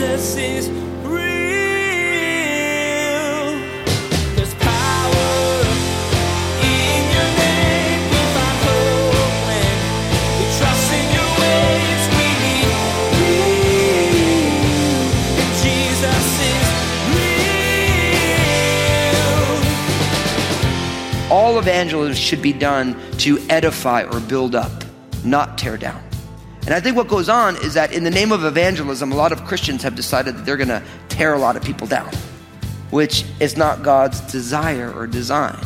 Jesus 0.00 0.36
is. 0.36 0.80
All 21.30 21.58
evangelism 21.58 22.14
should 22.14 22.42
be 22.42 22.52
done 22.52 22.96
to 23.18 23.38
edify 23.50 24.02
or 24.04 24.18
build 24.18 24.54
up, 24.54 24.82
not 25.24 25.58
tear 25.58 25.76
down. 25.76 26.09
And 26.66 26.74
I 26.74 26.80
think 26.80 26.96
what 26.96 27.08
goes 27.08 27.28
on 27.28 27.56
is 27.56 27.74
that 27.74 27.92
in 27.92 28.04
the 28.04 28.10
name 28.10 28.32
of 28.32 28.44
evangelism, 28.44 29.12
a 29.12 29.14
lot 29.14 29.32
of 29.32 29.44
Christians 29.44 29.82
have 29.82 29.96
decided 29.96 30.36
that 30.36 30.44
they're 30.44 30.56
going 30.56 30.68
to 30.68 30.82
tear 31.08 31.34
a 31.34 31.38
lot 31.38 31.56
of 31.56 31.62
people 31.62 31.86
down, 31.86 32.10
which 32.90 33.24
is 33.40 33.56
not 33.56 33.82
God's 33.82 34.20
desire 34.32 34.92
or 34.92 35.06
design. 35.06 35.58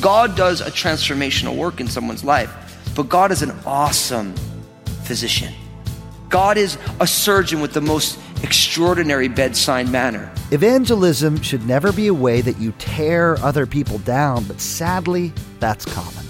God 0.00 0.36
does 0.36 0.60
a 0.60 0.70
transformational 0.70 1.56
work 1.56 1.80
in 1.80 1.86
someone's 1.86 2.24
life, 2.24 2.52
but 2.96 3.08
God 3.08 3.30
is 3.30 3.42
an 3.42 3.52
awesome 3.64 4.34
physician. 5.04 5.54
God 6.28 6.58
is 6.58 6.78
a 7.00 7.06
surgeon 7.06 7.60
with 7.60 7.72
the 7.72 7.80
most 7.80 8.18
extraordinary 8.42 9.28
bedside 9.28 9.88
manner. 9.88 10.30
Evangelism 10.50 11.40
should 11.42 11.66
never 11.66 11.92
be 11.92 12.08
a 12.08 12.14
way 12.14 12.40
that 12.40 12.58
you 12.58 12.72
tear 12.78 13.38
other 13.38 13.66
people 13.66 13.98
down, 13.98 14.44
but 14.44 14.60
sadly, 14.60 15.32
that's 15.60 15.84
common. 15.84 16.23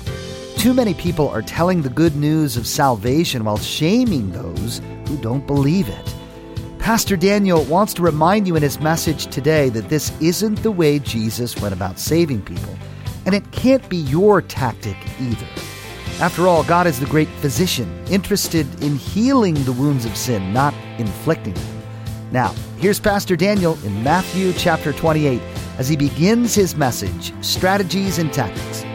Too 0.64 0.72
many 0.72 0.94
people 0.94 1.28
are 1.28 1.42
telling 1.42 1.82
the 1.82 1.90
good 1.90 2.16
news 2.16 2.56
of 2.56 2.66
salvation 2.66 3.44
while 3.44 3.58
shaming 3.58 4.30
those 4.30 4.80
who 5.06 5.18
don't 5.18 5.46
believe 5.46 5.90
it. 5.90 6.14
Pastor 6.78 7.18
Daniel 7.18 7.64
wants 7.64 7.92
to 7.92 8.02
remind 8.02 8.46
you 8.46 8.56
in 8.56 8.62
his 8.62 8.80
message 8.80 9.26
today 9.26 9.68
that 9.68 9.90
this 9.90 10.10
isn't 10.22 10.62
the 10.62 10.70
way 10.70 10.98
Jesus 11.00 11.60
went 11.60 11.74
about 11.74 11.98
saving 11.98 12.40
people, 12.40 12.74
and 13.26 13.34
it 13.34 13.52
can't 13.52 13.86
be 13.90 13.98
your 13.98 14.40
tactic 14.40 14.96
either. 15.20 15.46
After 16.18 16.48
all, 16.48 16.64
God 16.64 16.86
is 16.86 16.98
the 16.98 17.04
great 17.04 17.28
physician, 17.42 18.02
interested 18.06 18.66
in 18.82 18.96
healing 18.96 19.62
the 19.64 19.72
wounds 19.72 20.06
of 20.06 20.16
sin, 20.16 20.54
not 20.54 20.72
inflicting 20.96 21.52
them. 21.52 21.82
Now, 22.32 22.54
here's 22.78 22.98
Pastor 22.98 23.36
Daniel 23.36 23.76
in 23.84 24.02
Matthew 24.02 24.54
chapter 24.54 24.94
28 24.94 25.42
as 25.76 25.90
he 25.90 25.96
begins 25.98 26.54
his 26.54 26.74
message 26.74 27.34
Strategies 27.44 28.18
and 28.18 28.32
Tactics. 28.32 28.86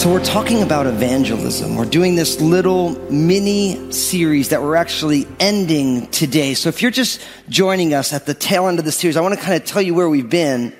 So, 0.00 0.10
we're 0.10 0.24
talking 0.24 0.62
about 0.62 0.86
evangelism. 0.86 1.76
We're 1.76 1.84
doing 1.84 2.14
this 2.14 2.40
little 2.40 2.92
mini 3.12 3.92
series 3.92 4.48
that 4.48 4.62
we're 4.62 4.76
actually 4.76 5.26
ending 5.38 6.06
today. 6.06 6.54
So, 6.54 6.70
if 6.70 6.80
you're 6.80 6.90
just 6.90 7.20
joining 7.50 7.92
us 7.92 8.14
at 8.14 8.24
the 8.24 8.32
tail 8.32 8.66
end 8.66 8.78
of 8.78 8.86
the 8.86 8.92
series, 8.92 9.18
I 9.18 9.20
want 9.20 9.34
to 9.34 9.40
kind 9.40 9.60
of 9.60 9.68
tell 9.68 9.82
you 9.82 9.92
where 9.92 10.08
we've 10.08 10.30
been. 10.30 10.74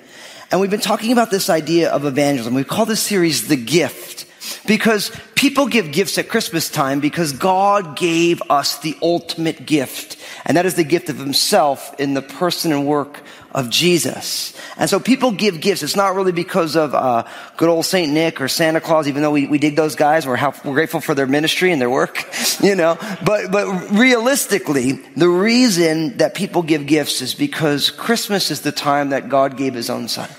And 0.49 0.59
we've 0.59 0.71
been 0.71 0.79
talking 0.79 1.11
about 1.11 1.29
this 1.29 1.51
idea 1.51 1.91
of 1.91 2.03
evangelism. 2.03 2.55
We 2.55 2.63
call 2.63 2.87
this 2.87 2.99
series 2.99 3.47
The 3.47 3.57
Gift 3.57 4.25
because 4.65 5.11
people 5.35 5.67
give 5.67 5.91
gifts 5.91 6.17
at 6.17 6.27
Christmas 6.27 6.67
time 6.67 6.99
because 6.99 7.31
God 7.31 7.95
gave 7.95 8.41
us 8.49 8.79
the 8.79 8.97
ultimate 9.03 9.67
gift. 9.67 10.17
And 10.45 10.57
that 10.57 10.65
is 10.65 10.73
the 10.73 10.83
gift 10.83 11.09
of 11.09 11.19
Himself 11.19 11.93
in 11.99 12.15
the 12.15 12.23
person 12.23 12.71
and 12.71 12.87
work 12.87 13.21
of 13.53 13.69
Jesus. 13.69 14.57
And 14.77 14.89
so 14.89 14.99
people 14.99 15.31
give 15.31 15.61
gifts. 15.61 15.83
It's 15.83 15.95
not 15.95 16.15
really 16.15 16.31
because 16.31 16.75
of 16.75 16.93
uh, 16.93 17.23
good 17.57 17.69
old 17.69 17.85
Saint 17.85 18.11
Nick 18.11 18.41
or 18.41 18.47
Santa 18.47 18.81
Claus, 18.81 19.07
even 19.07 19.21
though 19.21 19.31
we, 19.31 19.47
we 19.47 19.57
dig 19.57 19.75
those 19.75 19.95
guys. 19.95 20.25
We're, 20.25 20.35
how, 20.35 20.53
we're 20.63 20.73
grateful 20.73 21.01
for 21.01 21.15
their 21.15 21.27
ministry 21.27 21.71
and 21.71 21.81
their 21.81 21.89
work, 21.89 22.25
you 22.61 22.75
know. 22.75 22.97
But 23.25 23.51
but 23.51 23.91
realistically, 23.91 24.93
the 25.15 25.29
reason 25.29 26.17
that 26.17 26.35
people 26.35 26.63
give 26.63 26.85
gifts 26.85 27.21
is 27.21 27.33
because 27.33 27.89
Christmas 27.89 28.51
is 28.51 28.61
the 28.61 28.71
time 28.71 29.09
that 29.09 29.29
God 29.29 29.57
gave 29.57 29.73
His 29.73 29.89
own 29.89 30.07
Son 30.07 30.29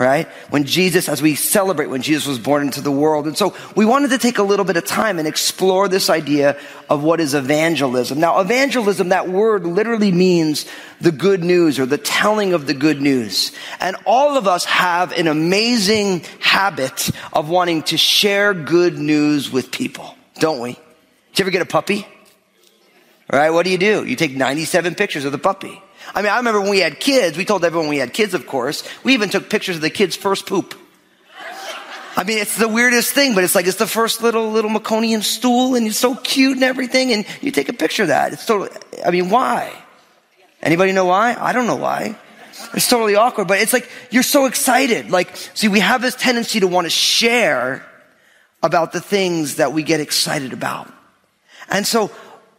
right? 0.00 0.26
When 0.48 0.64
Jesus, 0.64 1.10
as 1.10 1.20
we 1.20 1.34
celebrate 1.34 1.88
when 1.88 2.00
Jesus 2.00 2.26
was 2.26 2.38
born 2.38 2.62
into 2.62 2.80
the 2.80 2.90
world. 2.90 3.26
And 3.26 3.36
so 3.36 3.54
we 3.76 3.84
wanted 3.84 4.10
to 4.10 4.18
take 4.18 4.38
a 4.38 4.42
little 4.42 4.64
bit 4.64 4.78
of 4.78 4.86
time 4.86 5.18
and 5.18 5.28
explore 5.28 5.88
this 5.88 6.08
idea 6.08 6.56
of 6.88 7.04
what 7.04 7.20
is 7.20 7.34
evangelism. 7.34 8.18
Now, 8.18 8.40
evangelism, 8.40 9.10
that 9.10 9.28
word 9.28 9.66
literally 9.66 10.10
means 10.10 10.64
the 11.02 11.12
good 11.12 11.44
news 11.44 11.78
or 11.78 11.84
the 11.84 11.98
telling 11.98 12.54
of 12.54 12.66
the 12.66 12.72
good 12.72 13.02
news. 13.02 13.52
And 13.78 13.94
all 14.06 14.38
of 14.38 14.48
us 14.48 14.64
have 14.64 15.12
an 15.12 15.28
amazing 15.28 16.24
habit 16.40 17.10
of 17.34 17.50
wanting 17.50 17.82
to 17.84 17.98
share 17.98 18.54
good 18.54 18.98
news 18.98 19.50
with 19.50 19.70
people, 19.70 20.16
don't 20.36 20.60
we? 20.60 20.72
Did 20.72 21.38
you 21.40 21.42
ever 21.42 21.50
get 21.50 21.62
a 21.62 21.66
puppy? 21.66 22.08
Right, 23.30 23.50
what 23.50 23.64
do 23.64 23.70
you 23.70 23.78
do? 23.78 24.06
You 24.06 24.16
take 24.16 24.32
97 24.32 24.94
pictures 24.94 25.26
of 25.26 25.32
the 25.32 25.38
puppy. 25.38 25.80
I 26.14 26.22
mean, 26.22 26.32
I 26.32 26.38
remember 26.38 26.60
when 26.60 26.70
we 26.70 26.80
had 26.80 27.00
kids, 27.00 27.36
we 27.36 27.44
told 27.44 27.64
everyone 27.64 27.88
we 27.88 27.98
had 27.98 28.12
kids, 28.12 28.34
of 28.34 28.46
course. 28.46 28.82
We 29.04 29.14
even 29.14 29.28
took 29.28 29.48
pictures 29.48 29.76
of 29.76 29.82
the 29.82 29.90
kids' 29.90 30.16
first 30.16 30.46
poop. 30.46 30.74
I 32.16 32.24
mean, 32.24 32.38
it's 32.38 32.56
the 32.56 32.68
weirdest 32.68 33.12
thing, 33.12 33.34
but 33.34 33.44
it's 33.44 33.54
like 33.54 33.66
it's 33.66 33.78
the 33.78 33.86
first 33.86 34.20
little 34.20 34.50
little 34.50 34.70
meconium 34.70 35.22
stool, 35.22 35.76
and 35.76 35.86
it's 35.86 35.96
so 35.96 36.16
cute 36.16 36.56
and 36.56 36.64
everything, 36.64 37.12
and 37.12 37.24
you 37.40 37.50
take 37.50 37.68
a 37.68 37.72
picture 37.72 38.02
of 38.02 38.08
that. 38.08 38.32
It's 38.32 38.44
totally. 38.44 38.70
I 39.04 39.10
mean, 39.10 39.30
why? 39.30 39.72
Anybody 40.60 40.92
know 40.92 41.06
why? 41.06 41.36
I 41.38 41.52
don't 41.52 41.66
know 41.66 41.76
why. 41.76 42.16
It's 42.74 42.88
totally 42.88 43.14
awkward, 43.14 43.48
but 43.48 43.60
it's 43.60 43.72
like 43.72 43.88
you're 44.10 44.22
so 44.22 44.46
excited. 44.46 45.10
Like, 45.10 45.34
see, 45.54 45.68
we 45.68 45.80
have 45.80 46.02
this 46.02 46.14
tendency 46.16 46.60
to 46.60 46.66
want 46.66 46.86
to 46.86 46.90
share 46.90 47.86
about 48.62 48.92
the 48.92 49.00
things 49.00 49.56
that 49.56 49.72
we 49.72 49.82
get 49.82 50.00
excited 50.00 50.52
about, 50.52 50.92
and 51.70 51.86
so 51.86 52.10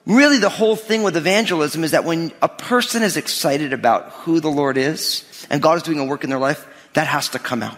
really 0.06 0.40
the 0.40 0.50
whole 0.50 0.76
thing 0.76 1.04
with 1.04 1.18
evangelism 1.18 1.84
is 1.84 1.92
that 1.92 2.06
when 2.06 2.32
a 2.42 2.50
person 2.50 3.04
is 3.04 3.18
excited 3.18 3.74
about 3.74 4.10
who 4.12 4.40
the 4.40 4.50
Lord 4.50 4.78
is 4.78 5.26
and 5.50 5.62
God 5.62 5.78
is 5.78 5.84
doing 5.84 6.00
a 6.00 6.06
work 6.06 6.24
in 6.24 6.30
their 6.30 6.40
life, 6.40 6.68
that 6.94 7.08
has 7.08 7.30
to 7.30 7.40
come 7.40 7.64
out. 7.64 7.78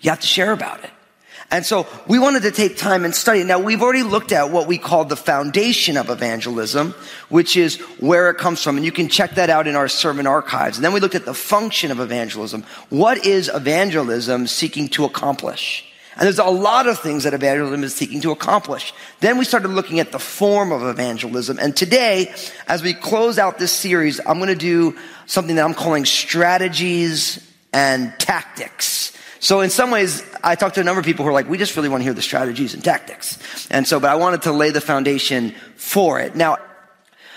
You 0.00 0.10
have 0.10 0.20
to 0.20 0.26
share 0.26 0.52
about 0.52 0.84
it. 0.84 0.90
And 1.52 1.66
so 1.66 1.88
we 2.06 2.20
wanted 2.20 2.42
to 2.44 2.52
take 2.52 2.76
time 2.76 3.04
and 3.04 3.12
study. 3.12 3.42
Now 3.42 3.58
we've 3.58 3.82
already 3.82 4.04
looked 4.04 4.30
at 4.30 4.50
what 4.50 4.68
we 4.68 4.78
call 4.78 5.04
the 5.04 5.16
foundation 5.16 5.96
of 5.96 6.08
evangelism, 6.08 6.94
which 7.28 7.56
is 7.56 7.76
where 7.98 8.30
it 8.30 8.38
comes 8.38 8.62
from. 8.62 8.76
And 8.76 8.86
you 8.86 8.92
can 8.92 9.08
check 9.08 9.32
that 9.32 9.50
out 9.50 9.66
in 9.66 9.74
our 9.74 9.88
sermon 9.88 10.28
archives. 10.28 10.78
And 10.78 10.84
then 10.84 10.92
we 10.92 11.00
looked 11.00 11.16
at 11.16 11.24
the 11.24 11.34
function 11.34 11.90
of 11.90 11.98
evangelism. 11.98 12.62
What 12.88 13.26
is 13.26 13.50
evangelism 13.52 14.46
seeking 14.46 14.88
to 14.90 15.04
accomplish? 15.04 15.89
And 16.20 16.26
there's 16.26 16.38
a 16.38 16.44
lot 16.44 16.86
of 16.86 16.98
things 16.98 17.24
that 17.24 17.32
evangelism 17.32 17.82
is 17.82 17.94
seeking 17.94 18.20
to 18.20 18.30
accomplish. 18.30 18.92
Then 19.20 19.38
we 19.38 19.46
started 19.46 19.68
looking 19.68 20.00
at 20.00 20.12
the 20.12 20.18
form 20.18 20.70
of 20.70 20.82
evangelism. 20.82 21.58
And 21.58 21.74
today, 21.74 22.34
as 22.68 22.82
we 22.82 22.92
close 22.92 23.38
out 23.38 23.58
this 23.58 23.72
series, 23.72 24.20
I'm 24.26 24.36
going 24.36 24.48
to 24.50 24.54
do 24.54 24.98
something 25.24 25.56
that 25.56 25.64
I'm 25.64 25.72
calling 25.72 26.04
strategies 26.04 27.50
and 27.72 28.12
tactics. 28.18 29.16
So 29.38 29.60
in 29.62 29.70
some 29.70 29.90
ways, 29.90 30.22
I 30.44 30.56
talked 30.56 30.74
to 30.74 30.82
a 30.82 30.84
number 30.84 31.00
of 31.00 31.06
people 31.06 31.24
who 31.24 31.30
are 31.30 31.32
like, 31.32 31.48
we 31.48 31.56
just 31.56 31.74
really 31.74 31.88
want 31.88 32.02
to 32.02 32.04
hear 32.04 32.12
the 32.12 32.20
strategies 32.20 32.74
and 32.74 32.84
tactics. 32.84 33.38
And 33.70 33.88
so, 33.88 33.98
but 33.98 34.10
I 34.10 34.16
wanted 34.16 34.42
to 34.42 34.52
lay 34.52 34.68
the 34.68 34.82
foundation 34.82 35.54
for 35.76 36.20
it. 36.20 36.36
Now, 36.36 36.58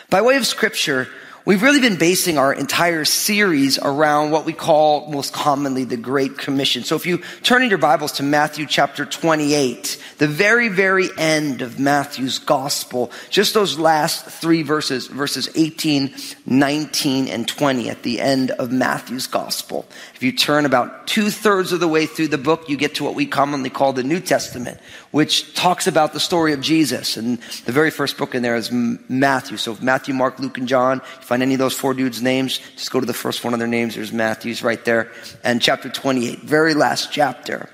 by 0.10 0.22
way 0.22 0.36
of 0.36 0.46
scripture, 0.46 1.08
We've 1.46 1.62
really 1.62 1.82
been 1.82 1.98
basing 1.98 2.38
our 2.38 2.54
entire 2.54 3.04
series 3.04 3.78
around 3.78 4.32
what 4.32 4.46
we 4.46 4.54
call 4.54 5.12
most 5.12 5.34
commonly 5.34 5.84
the 5.84 5.98
Great 5.98 6.38
Commission. 6.38 6.86
So 6.86 6.96
if 6.96 7.06
you 7.06 7.18
turn 7.42 7.64
in 7.64 7.70
your 7.70 7.80
Bibles 7.80 8.14
to 8.14 8.24
Matthew 8.24 8.66
chapter 8.66 9.04
28, 9.04 10.02
the 10.20 10.28
very, 10.28 10.70
very 10.70 11.10
end 11.18 11.62
of 11.62 11.80
Matthew's 11.80 12.40
gospel, 12.40 13.12
just 13.30 13.54
those 13.54 13.78
last 13.78 14.26
three 14.26 14.64
verses, 14.64 15.08
verses 15.08 15.50
18, 15.54 16.16
19, 16.46 17.28
and 17.28 17.46
20 17.46 17.90
at 17.90 18.04
the 18.04 18.22
end 18.22 18.52
of 18.52 18.72
Matthew's 18.72 19.28
gospel. 19.28 19.86
If 20.16 20.24
you 20.24 20.32
turn 20.32 20.66
about 20.66 21.08
two 21.08 21.30
thirds 21.30 21.74
of 21.74 21.82
the 21.82 21.90
way 21.90 22.06
through 22.06 22.30
the 22.30 22.38
book, 22.38 22.70
you 22.70 22.78
get 22.78 22.96
to 22.96 23.04
what 23.04 23.16
we 23.16 23.26
commonly 23.26 23.70
call 23.70 23.92
the 23.92 24.02
New 24.02 24.22
Testament, 24.22 24.80
which 25.14 25.54
talks 25.54 25.86
about 25.86 26.12
the 26.12 26.20
story 26.20 26.54
of 26.54 26.60
Jesus. 26.60 27.18
And 27.18 27.38
the 27.66 27.72
very 27.72 27.92
first 27.92 28.18
book 28.18 28.34
in 28.34 28.42
there 28.42 28.56
is 28.56 28.72
Matthew. 28.72 29.58
So 29.58 29.78
Matthew, 29.80 30.16
Mark, 30.16 30.40
Luke, 30.40 30.58
and 30.58 30.68
John 30.68 30.98
you 30.98 31.24
find 31.24 31.44
any 31.44 31.54
of 31.54 31.60
those 31.60 31.76
four 31.76 31.94
dudes' 31.94 32.20
names, 32.20 32.58
just 32.76 32.90
go 32.90 33.00
to 33.00 33.06
the 33.06 33.14
first 33.14 33.44
one 33.44 33.54
of 33.54 33.60
their 33.60 33.68
names. 33.68 33.94
There's 33.94 34.12
Matthew's 34.12 34.64
right 34.64 34.84
there. 34.84 35.12
And 35.44 35.62
chapter 35.62 35.88
28, 35.88 36.40
very 36.40 36.74
last 36.74 37.12
chapter. 37.12 37.70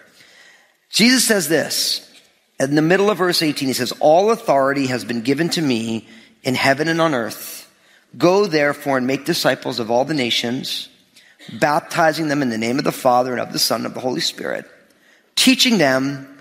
Jesus 0.90 1.26
says 1.26 1.48
this, 1.48 2.06
in 2.60 2.76
the 2.76 2.82
middle 2.82 3.10
of 3.10 3.20
verse 3.20 3.42
18, 3.42 3.70
he 3.70 3.74
says, 3.74 3.94
All 4.02 4.32
authority 4.32 4.88
has 4.88 5.06
been 5.06 5.22
given 5.22 5.48
to 5.52 5.62
me 5.62 6.10
in 6.44 6.56
heaven 6.56 6.90
and 6.90 7.00
on 7.00 7.16
earth. 7.16 7.74
Go 8.18 8.48
therefore 8.48 8.98
and 8.98 9.08
make 9.08 9.24
disciples 9.24 9.80
of 9.80 9.90
all 9.90 10.04
the 10.04 10.14
nations, 10.14 10.90
baptizing 11.58 12.28
them 12.28 12.42
in 12.42 12.50
the 12.50 12.58
name 12.58 12.80
of 12.80 12.84
the 12.84 12.92
Father 12.92 13.32
and 13.32 13.40
of 13.40 13.54
the 13.54 13.60
Son 13.60 13.78
and 13.78 13.86
of 13.86 13.94
the 13.94 14.02
Holy 14.02 14.20
Spirit, 14.20 14.66
teaching 15.38 15.78
them 15.78 16.36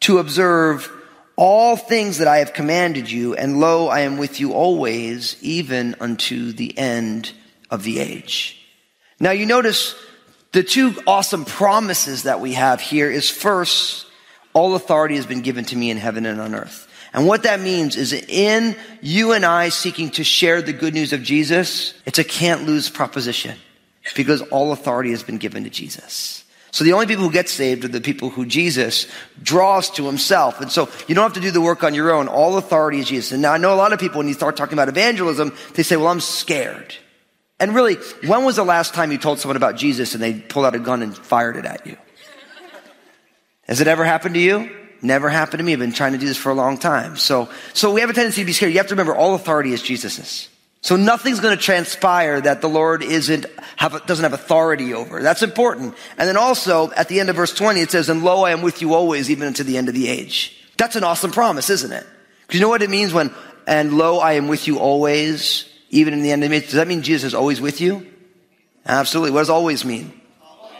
to 0.00 0.18
observe 0.18 0.90
all 1.36 1.76
things 1.76 2.18
that 2.18 2.28
I 2.28 2.38
have 2.38 2.52
commanded 2.52 3.10
you, 3.10 3.34
and 3.34 3.60
lo, 3.60 3.88
I 3.88 4.00
am 4.00 4.18
with 4.18 4.40
you 4.40 4.52
always, 4.52 5.36
even 5.42 5.96
unto 6.00 6.52
the 6.52 6.76
end 6.76 7.32
of 7.70 7.82
the 7.82 7.98
age. 7.98 8.56
Now 9.18 9.30
you 9.30 9.46
notice 9.46 9.94
the 10.52 10.62
two 10.62 10.94
awesome 11.06 11.44
promises 11.44 12.24
that 12.24 12.40
we 12.40 12.54
have 12.54 12.80
here 12.80 13.10
is 13.10 13.30
first, 13.30 14.06
all 14.52 14.74
authority 14.74 15.16
has 15.16 15.26
been 15.26 15.42
given 15.42 15.64
to 15.66 15.76
me 15.76 15.90
in 15.90 15.96
heaven 15.96 16.26
and 16.26 16.40
on 16.40 16.54
earth. 16.54 16.88
And 17.12 17.26
what 17.26 17.44
that 17.44 17.60
means 17.60 17.96
is 17.96 18.12
in 18.12 18.76
you 19.00 19.32
and 19.32 19.44
I 19.44 19.68
seeking 19.68 20.10
to 20.10 20.24
share 20.24 20.62
the 20.62 20.72
good 20.72 20.94
news 20.94 21.12
of 21.12 21.22
Jesus, 21.22 21.94
it's 22.06 22.18
a 22.18 22.24
can't 22.24 22.66
lose 22.66 22.88
proposition 22.88 23.56
because 24.14 24.42
all 24.42 24.72
authority 24.72 25.10
has 25.10 25.22
been 25.22 25.38
given 25.38 25.64
to 25.64 25.70
Jesus. 25.70 26.44
So 26.72 26.84
the 26.84 26.92
only 26.92 27.06
people 27.06 27.24
who 27.24 27.32
get 27.32 27.48
saved 27.48 27.84
are 27.84 27.88
the 27.88 28.00
people 28.00 28.30
who 28.30 28.46
Jesus 28.46 29.08
draws 29.42 29.90
to 29.90 30.06
himself. 30.06 30.60
And 30.60 30.70
so 30.70 30.88
you 31.08 31.14
don't 31.14 31.24
have 31.24 31.32
to 31.34 31.40
do 31.40 31.50
the 31.50 31.60
work 31.60 31.82
on 31.82 31.94
your 31.94 32.12
own. 32.12 32.28
All 32.28 32.56
authority 32.56 33.00
is 33.00 33.08
Jesus. 33.08 33.32
And 33.32 33.42
now 33.42 33.52
I 33.52 33.58
know 33.58 33.74
a 33.74 33.76
lot 33.76 33.92
of 33.92 33.98
people, 33.98 34.18
when 34.18 34.28
you 34.28 34.34
start 34.34 34.56
talking 34.56 34.74
about 34.74 34.88
evangelism, 34.88 35.54
they 35.74 35.82
say, 35.82 35.96
well, 35.96 36.08
I'm 36.08 36.20
scared. 36.20 36.94
And 37.58 37.74
really, 37.74 37.96
when 38.26 38.44
was 38.44 38.56
the 38.56 38.64
last 38.64 38.94
time 38.94 39.10
you 39.10 39.18
told 39.18 39.40
someone 39.40 39.56
about 39.56 39.76
Jesus 39.76 40.14
and 40.14 40.22
they 40.22 40.34
pulled 40.34 40.64
out 40.64 40.74
a 40.74 40.78
gun 40.78 41.02
and 41.02 41.16
fired 41.16 41.56
it 41.56 41.64
at 41.64 41.86
you? 41.86 41.96
Has 43.64 43.80
it 43.80 43.88
ever 43.88 44.04
happened 44.04 44.34
to 44.34 44.40
you? 44.40 44.70
Never 45.02 45.28
happened 45.28 45.58
to 45.58 45.64
me. 45.64 45.72
I've 45.72 45.78
been 45.78 45.92
trying 45.92 46.12
to 46.12 46.18
do 46.18 46.26
this 46.26 46.36
for 46.36 46.50
a 46.50 46.54
long 46.54 46.76
time. 46.76 47.16
So, 47.16 47.48
so 47.72 47.92
we 47.92 48.02
have 48.02 48.10
a 48.10 48.12
tendency 48.12 48.42
to 48.42 48.46
be 48.46 48.52
scared. 48.52 48.72
You 48.72 48.78
have 48.78 48.88
to 48.88 48.94
remember 48.94 49.14
all 49.14 49.34
authority 49.34 49.72
is 49.72 49.82
Jesus's. 49.82 50.49
So 50.82 50.96
nothing's 50.96 51.40
going 51.40 51.56
to 51.56 51.62
transpire 51.62 52.40
that 52.40 52.62
the 52.62 52.68
Lord 52.68 53.02
isn't 53.02 53.46
have, 53.76 54.06
doesn't 54.06 54.22
have 54.22 54.32
authority 54.32 54.94
over. 54.94 55.22
That's 55.22 55.42
important. 55.42 55.94
And 56.16 56.26
then 56.26 56.38
also 56.38 56.90
at 56.92 57.08
the 57.08 57.20
end 57.20 57.28
of 57.28 57.36
verse 57.36 57.52
20, 57.54 57.80
it 57.80 57.90
says, 57.90 58.08
and 58.08 58.24
lo, 58.24 58.44
I 58.44 58.52
am 58.52 58.62
with 58.62 58.80
you 58.80 58.94
always, 58.94 59.30
even 59.30 59.46
unto 59.46 59.62
the 59.62 59.76
end 59.76 59.88
of 59.88 59.94
the 59.94 60.08
age. 60.08 60.56
That's 60.78 60.96
an 60.96 61.04
awesome 61.04 61.32
promise, 61.32 61.68
isn't 61.68 61.92
it? 61.92 62.06
Because 62.46 62.58
you 62.58 62.64
know 62.64 62.70
what 62.70 62.82
it 62.82 62.88
means 62.88 63.12
when, 63.12 63.32
and 63.66 63.92
lo, 63.98 64.18
I 64.18 64.32
am 64.32 64.48
with 64.48 64.66
you 64.66 64.78
always, 64.78 65.68
even 65.90 66.14
in 66.14 66.22
the 66.22 66.32
end 66.32 66.42
of 66.44 66.50
the 66.50 66.56
age. 66.56 66.64
Does 66.64 66.72
that 66.72 66.88
mean 66.88 67.02
Jesus 67.02 67.28
is 67.28 67.34
always 67.34 67.60
with 67.60 67.82
you? 67.82 68.06
Absolutely. 68.86 69.32
What 69.32 69.40
does 69.40 69.50
always 69.50 69.84
mean? 69.84 70.18
Always. 70.42 70.72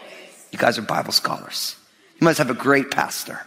You 0.50 0.58
guys 0.58 0.78
are 0.78 0.82
Bible 0.82 1.12
scholars. 1.12 1.76
You 2.18 2.24
must 2.24 2.38
have 2.38 2.48
a 2.48 2.54
great 2.54 2.90
pastor. 2.90 3.40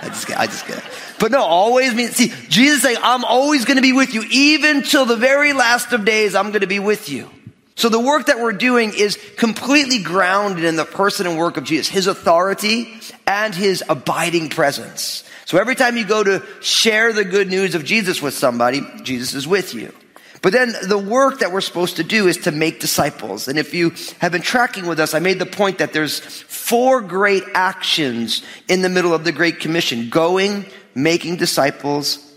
I 0.00 0.08
just 0.08 0.26
get, 0.26 0.38
I 0.38 0.46
just 0.46 0.66
get. 0.66 0.82
But 1.18 1.32
no, 1.32 1.42
always 1.42 1.94
means, 1.94 2.16
see, 2.16 2.32
Jesus 2.48 2.82
saying, 2.82 2.98
I'm 3.02 3.24
always 3.24 3.64
going 3.64 3.76
to 3.76 3.82
be 3.82 3.92
with 3.92 4.14
you. 4.14 4.24
Even 4.30 4.82
till 4.82 5.04
the 5.04 5.16
very 5.16 5.52
last 5.52 5.92
of 5.92 6.04
days, 6.04 6.34
I'm 6.34 6.48
going 6.48 6.60
to 6.60 6.66
be 6.66 6.78
with 6.78 7.08
you. 7.08 7.28
So 7.74 7.88
the 7.88 8.00
work 8.00 8.26
that 8.26 8.40
we're 8.40 8.52
doing 8.52 8.92
is 8.94 9.18
completely 9.36 10.02
grounded 10.02 10.64
in 10.64 10.76
the 10.76 10.84
person 10.84 11.26
and 11.26 11.38
work 11.38 11.56
of 11.56 11.64
Jesus, 11.64 11.88
His 11.88 12.06
authority 12.06 12.92
and 13.26 13.54
His 13.54 13.84
abiding 13.88 14.48
presence. 14.48 15.22
So 15.44 15.58
every 15.58 15.76
time 15.76 15.96
you 15.96 16.04
go 16.04 16.22
to 16.24 16.42
share 16.60 17.12
the 17.12 17.24
good 17.24 17.48
news 17.48 17.74
of 17.74 17.84
Jesus 17.84 18.20
with 18.20 18.34
somebody, 18.34 18.82
Jesus 19.02 19.34
is 19.34 19.46
with 19.46 19.74
you. 19.74 19.92
But 20.42 20.52
then 20.52 20.74
the 20.86 20.98
work 20.98 21.40
that 21.40 21.52
we're 21.52 21.60
supposed 21.60 21.96
to 21.96 22.04
do 22.04 22.28
is 22.28 22.38
to 22.38 22.52
make 22.52 22.80
disciples. 22.80 23.48
And 23.48 23.58
if 23.58 23.74
you 23.74 23.92
have 24.20 24.32
been 24.32 24.42
tracking 24.42 24.86
with 24.86 25.00
us, 25.00 25.14
I 25.14 25.18
made 25.18 25.38
the 25.38 25.46
point 25.46 25.78
that 25.78 25.92
there's 25.92 26.20
four 26.20 27.00
great 27.00 27.44
actions 27.54 28.42
in 28.68 28.82
the 28.82 28.88
middle 28.88 29.12
of 29.12 29.24
the 29.24 29.32
Great 29.32 29.60
Commission. 29.60 30.10
Going, 30.10 30.66
making 30.94 31.36
disciples, 31.36 32.32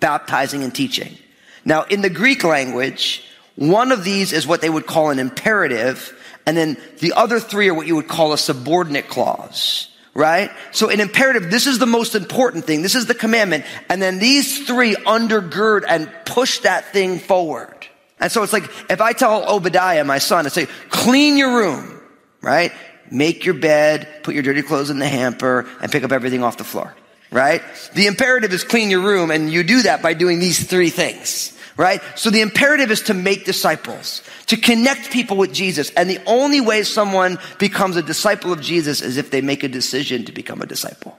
baptizing, 0.00 0.64
and 0.64 0.74
teaching. 0.74 1.16
Now, 1.64 1.84
in 1.84 2.02
the 2.02 2.10
Greek 2.10 2.44
language, 2.44 3.24
one 3.56 3.92
of 3.92 4.04
these 4.04 4.32
is 4.32 4.46
what 4.46 4.60
they 4.60 4.70
would 4.70 4.86
call 4.86 5.10
an 5.10 5.18
imperative, 5.18 6.12
and 6.46 6.56
then 6.56 6.76
the 6.98 7.12
other 7.12 7.38
three 7.38 7.68
are 7.68 7.74
what 7.74 7.86
you 7.86 7.96
would 7.96 8.08
call 8.08 8.32
a 8.32 8.38
subordinate 8.38 9.08
clause 9.08 9.93
right? 10.14 10.50
So 10.70 10.90
an 10.90 11.00
imperative, 11.00 11.50
this 11.50 11.66
is 11.66 11.78
the 11.78 11.86
most 11.86 12.14
important 12.14 12.64
thing. 12.64 12.82
This 12.82 12.94
is 12.94 13.06
the 13.06 13.14
commandment. 13.14 13.64
And 13.88 14.00
then 14.00 14.18
these 14.18 14.66
three 14.66 14.94
undergird 14.94 15.84
and 15.88 16.10
push 16.24 16.60
that 16.60 16.92
thing 16.92 17.18
forward. 17.18 17.88
And 18.20 18.30
so 18.30 18.42
it's 18.42 18.52
like, 18.52 18.70
if 18.88 19.00
I 19.00 19.12
tell 19.12 19.52
Obadiah, 19.52 20.04
my 20.04 20.18
son, 20.18 20.46
I 20.46 20.48
say, 20.48 20.66
clean 20.88 21.36
your 21.36 21.56
room, 21.56 22.00
right? 22.40 22.72
Make 23.10 23.44
your 23.44 23.54
bed, 23.54 24.22
put 24.22 24.34
your 24.34 24.44
dirty 24.44 24.62
clothes 24.62 24.88
in 24.88 24.98
the 24.98 25.08
hamper, 25.08 25.66
and 25.82 25.90
pick 25.90 26.04
up 26.04 26.12
everything 26.12 26.42
off 26.42 26.56
the 26.56 26.64
floor, 26.64 26.94
right? 27.30 27.60
The 27.94 28.06
imperative 28.06 28.52
is 28.52 28.64
clean 28.64 28.88
your 28.88 29.00
room, 29.00 29.30
and 29.30 29.50
you 29.50 29.64
do 29.64 29.82
that 29.82 30.00
by 30.00 30.14
doing 30.14 30.38
these 30.38 30.64
three 30.64 30.90
things 30.90 31.54
right? 31.76 32.00
So 32.16 32.30
the 32.30 32.40
imperative 32.40 32.90
is 32.90 33.02
to 33.02 33.14
make 33.14 33.44
disciples, 33.44 34.22
to 34.46 34.56
connect 34.56 35.10
people 35.10 35.36
with 35.36 35.52
Jesus. 35.52 35.90
And 35.90 36.08
the 36.08 36.20
only 36.26 36.60
way 36.60 36.82
someone 36.82 37.38
becomes 37.58 37.96
a 37.96 38.02
disciple 38.02 38.52
of 38.52 38.60
Jesus 38.60 39.02
is 39.02 39.16
if 39.16 39.30
they 39.30 39.40
make 39.40 39.62
a 39.62 39.68
decision 39.68 40.24
to 40.26 40.32
become 40.32 40.62
a 40.62 40.66
disciple. 40.66 41.18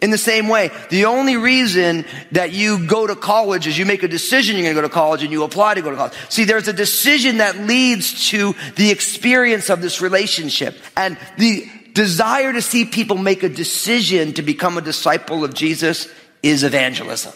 In 0.00 0.10
the 0.10 0.18
same 0.18 0.48
way, 0.48 0.72
the 0.90 1.04
only 1.04 1.36
reason 1.36 2.04
that 2.32 2.52
you 2.52 2.84
go 2.88 3.06
to 3.06 3.14
college 3.14 3.68
is 3.68 3.78
you 3.78 3.86
make 3.86 4.02
a 4.02 4.08
decision 4.08 4.56
you're 4.56 4.64
going 4.64 4.74
to 4.74 4.82
go 4.82 4.88
to 4.88 4.92
college 4.92 5.22
and 5.22 5.30
you 5.30 5.44
apply 5.44 5.74
to 5.74 5.82
go 5.82 5.90
to 5.90 5.96
college. 5.96 6.14
See, 6.28 6.42
there's 6.42 6.66
a 6.66 6.72
decision 6.72 7.36
that 7.36 7.56
leads 7.56 8.30
to 8.30 8.56
the 8.74 8.90
experience 8.90 9.70
of 9.70 9.80
this 9.80 10.00
relationship. 10.00 10.76
And 10.96 11.16
the 11.38 11.70
desire 11.92 12.52
to 12.52 12.60
see 12.60 12.84
people 12.84 13.16
make 13.16 13.44
a 13.44 13.48
decision 13.48 14.32
to 14.32 14.42
become 14.42 14.76
a 14.76 14.80
disciple 14.80 15.44
of 15.44 15.54
Jesus 15.54 16.08
is 16.42 16.64
evangelism. 16.64 17.32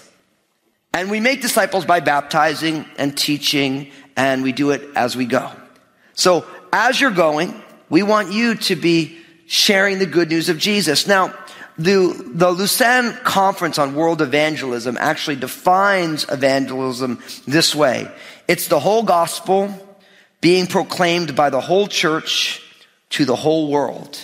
And 0.96 1.10
we 1.10 1.20
make 1.20 1.42
disciples 1.42 1.84
by 1.84 2.00
baptizing 2.00 2.86
and 2.96 3.14
teaching, 3.14 3.90
and 4.16 4.42
we 4.42 4.52
do 4.52 4.70
it 4.70 4.82
as 4.96 5.14
we 5.14 5.26
go. 5.26 5.52
So 6.14 6.46
as 6.72 6.98
you're 6.98 7.10
going, 7.10 7.52
we 7.90 8.02
want 8.02 8.32
you 8.32 8.54
to 8.54 8.76
be 8.76 9.18
sharing 9.46 9.98
the 9.98 10.06
good 10.06 10.30
news 10.30 10.48
of 10.48 10.56
Jesus. 10.56 11.06
Now, 11.06 11.34
the, 11.76 12.18
the 12.32 12.50
Lausanne 12.50 13.12
Conference 13.24 13.78
on 13.78 13.94
World 13.94 14.22
Evangelism 14.22 14.96
actually 14.98 15.36
defines 15.36 16.24
evangelism 16.30 17.22
this 17.46 17.74
way. 17.74 18.10
It's 18.48 18.68
the 18.68 18.80
whole 18.80 19.02
gospel 19.02 19.68
being 20.40 20.66
proclaimed 20.66 21.36
by 21.36 21.50
the 21.50 21.60
whole 21.60 21.88
church 21.88 22.62
to 23.10 23.26
the 23.26 23.36
whole 23.36 23.70
world. 23.70 24.18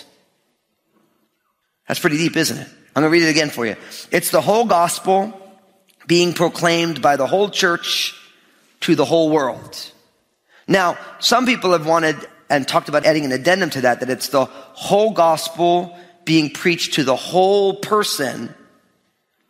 That's 1.87 1.99
pretty 1.99 2.17
deep, 2.17 2.35
isn't 2.35 2.57
it? 2.57 2.67
I'm 2.95 3.03
going 3.03 3.11
to 3.11 3.19
read 3.19 3.27
it 3.27 3.29
again 3.29 3.51
for 3.51 3.63
you. 3.63 3.75
It's 4.09 4.31
the 4.31 4.41
whole 4.41 4.65
gospel 4.65 5.39
being 6.07 6.33
proclaimed 6.33 7.01
by 7.01 7.15
the 7.15 7.27
whole 7.27 7.49
church 7.49 8.15
to 8.81 8.95
the 8.95 9.05
whole 9.05 9.29
world. 9.29 9.91
Now, 10.67 10.97
some 11.19 11.45
people 11.45 11.71
have 11.71 11.85
wanted 11.85 12.15
and 12.49 12.67
talked 12.67 12.89
about 12.89 13.05
adding 13.05 13.25
an 13.25 13.31
addendum 13.31 13.69
to 13.71 13.81
that, 13.81 13.99
that 14.01 14.09
it's 14.09 14.29
the 14.29 14.45
whole 14.45 15.11
gospel 15.11 15.97
being 16.25 16.49
preached 16.49 16.95
to 16.95 17.03
the 17.03 17.15
whole 17.15 17.75
person 17.75 18.53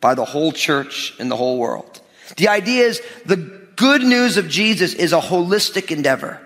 by 0.00 0.14
the 0.14 0.24
whole 0.24 0.52
church 0.52 1.14
in 1.18 1.28
the 1.28 1.36
whole 1.36 1.58
world. 1.58 2.00
The 2.36 2.48
idea 2.48 2.84
is 2.84 3.02
the 3.26 3.36
good 3.36 4.02
news 4.02 4.36
of 4.36 4.48
Jesus 4.48 4.94
is 4.94 5.12
a 5.12 5.20
holistic 5.20 5.90
endeavor, 5.90 6.40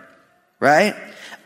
right? 0.60 0.94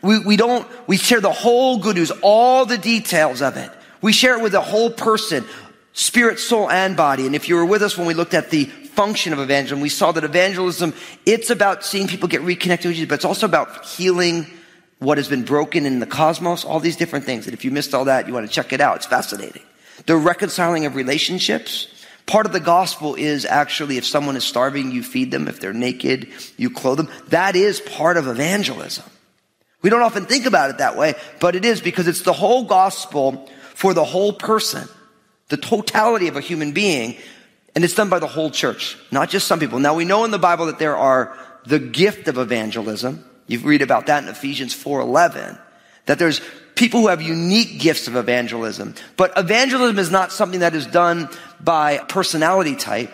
We, 0.01 0.19
we 0.19 0.37
don't, 0.37 0.67
we 0.87 0.97
share 0.97 1.21
the 1.21 1.33
whole 1.33 1.79
good 1.79 1.97
news, 1.97 2.11
all 2.23 2.67
the 2.67 2.79
details 2.79 3.41
of 3.43 3.57
it. 3.57 3.71
We 4.01 4.13
share 4.13 4.37
it 4.37 4.43
with 4.43 4.53
the 4.53 4.61
whole 4.61 4.91
person, 4.91 5.45
spirit, 5.93 6.39
soul, 6.39 6.71
and 6.71 6.97
body. 6.97 7.27
And 7.27 7.35
if 7.35 7.49
you 7.49 7.57
were 7.57 7.65
with 7.65 7.83
us 7.83 7.97
when 7.97 8.07
we 8.07 8.15
looked 8.15 8.35
at 8.35 8.51
the 8.51 8.65
function 8.65 9.33
of 9.33 9.39
evangelism, 9.39 9.81
we 9.81 9.89
saw 9.89 10.13
that 10.13 10.25
evangelism, 10.25 10.95
it's 11.27 11.51
about 11.51 11.85
seeing 11.85 12.09
people 12.09 12.29
get 12.29 12.43
reconnected 12.43 12.89
with 12.89 12.97
Jesus, 12.97 13.09
but 13.09 13.17
it's 13.17 13.25
also 13.25 13.47
about 13.47 13.85
healing 13.85 14.47
what 14.99 15.19
has 15.19 15.29
been 15.29 15.43
broken 15.43 15.85
in 15.85 15.99
the 15.99 16.07
cosmos, 16.07 16.65
all 16.65 16.81
these 16.81 16.97
different 16.97 17.25
things. 17.25 17.47
And 17.47 17.55
if 17.55 17.65
you 17.65 17.71
missed 17.71 17.95
all 17.95 18.05
that, 18.05 18.29
you 18.29 18.35
want 18.35 18.47
to 18.47 18.53
check 18.53 18.73
it 18.73 18.81
out. 18.81 18.97
It's 18.97 19.07
fascinating. 19.07 19.63
The 20.07 20.17
reconciling 20.17 20.87
of 20.87 20.95
relationships. 20.95 21.89
Part 22.27 22.47
of 22.47 22.53
the 22.53 22.61
gospel 22.61 23.17
is 23.17 23.45
actually 23.45 23.97
if 23.97 24.07
someone 24.07 24.37
is 24.37 24.45
starving, 24.45 24.93
you 24.93 25.03
feed 25.03 25.33
them. 25.33 25.49
If 25.49 25.59
they're 25.59 25.73
naked, 25.73 26.29
you 26.57 26.71
clothe 26.71 26.99
them. 26.99 27.09
That 27.29 27.57
is 27.57 27.81
part 27.81 28.17
of 28.17 28.29
evangelism. 28.29 29.05
We 29.83 29.91
don't 29.91 30.03
often 30.03 30.27
think 30.27 30.47
about 30.47 30.71
it 30.71 30.79
that 30.79 30.97
way, 30.97 31.15
but 31.41 31.57
it 31.57 31.65
is 31.65 31.81
because 31.81 32.07
it's 32.07 32.23
the 32.23 32.33
whole 32.33 32.65
gospel 32.65 33.51
for 33.75 33.93
the 33.95 34.05
whole 34.05 34.33
person 34.33 34.89
the 35.53 35.59
totality 35.59 36.29
of 36.29 36.37
a 36.37 36.41
human 36.41 36.73
being. 36.73 37.15
And 37.75 37.85
it's 37.85 37.95
done 37.95 38.09
by 38.09 38.19
the 38.19 38.27
whole 38.27 38.51
church, 38.51 38.97
not 39.11 39.29
just 39.29 39.47
some 39.47 39.61
people. 39.61 39.79
Now 39.79 39.95
we 39.95 40.07
know 40.07 40.25
in 40.25 40.31
the 40.31 40.39
Bible 40.39 40.67
that 40.67 40.79
there 40.79 40.97
are 40.97 41.37
the 41.67 41.79
gift 41.79 42.27
of 42.27 42.39
evangelism. 42.39 43.23
You 43.47 43.59
read 43.59 43.83
about 43.83 44.07
that 44.07 44.23
in 44.23 44.31
Ephesians 44.31 44.75
4:11 44.75 45.59
that 46.07 46.19
there's 46.19 46.41
people 46.75 47.01
who 47.01 47.09
have 47.09 47.21
unique 47.21 47.81
gifts 47.81 48.09
of 48.09 48.17
evangelism. 48.17 48.95
But 49.19 49.33
evangelism 49.37 49.99
is 49.99 50.11
not 50.11 50.33
something 50.33 50.61
that 50.61 50.75
is 50.75 50.87
done 50.87 51.29
by 51.61 51.99
personality 51.99 52.75
type. 52.75 53.11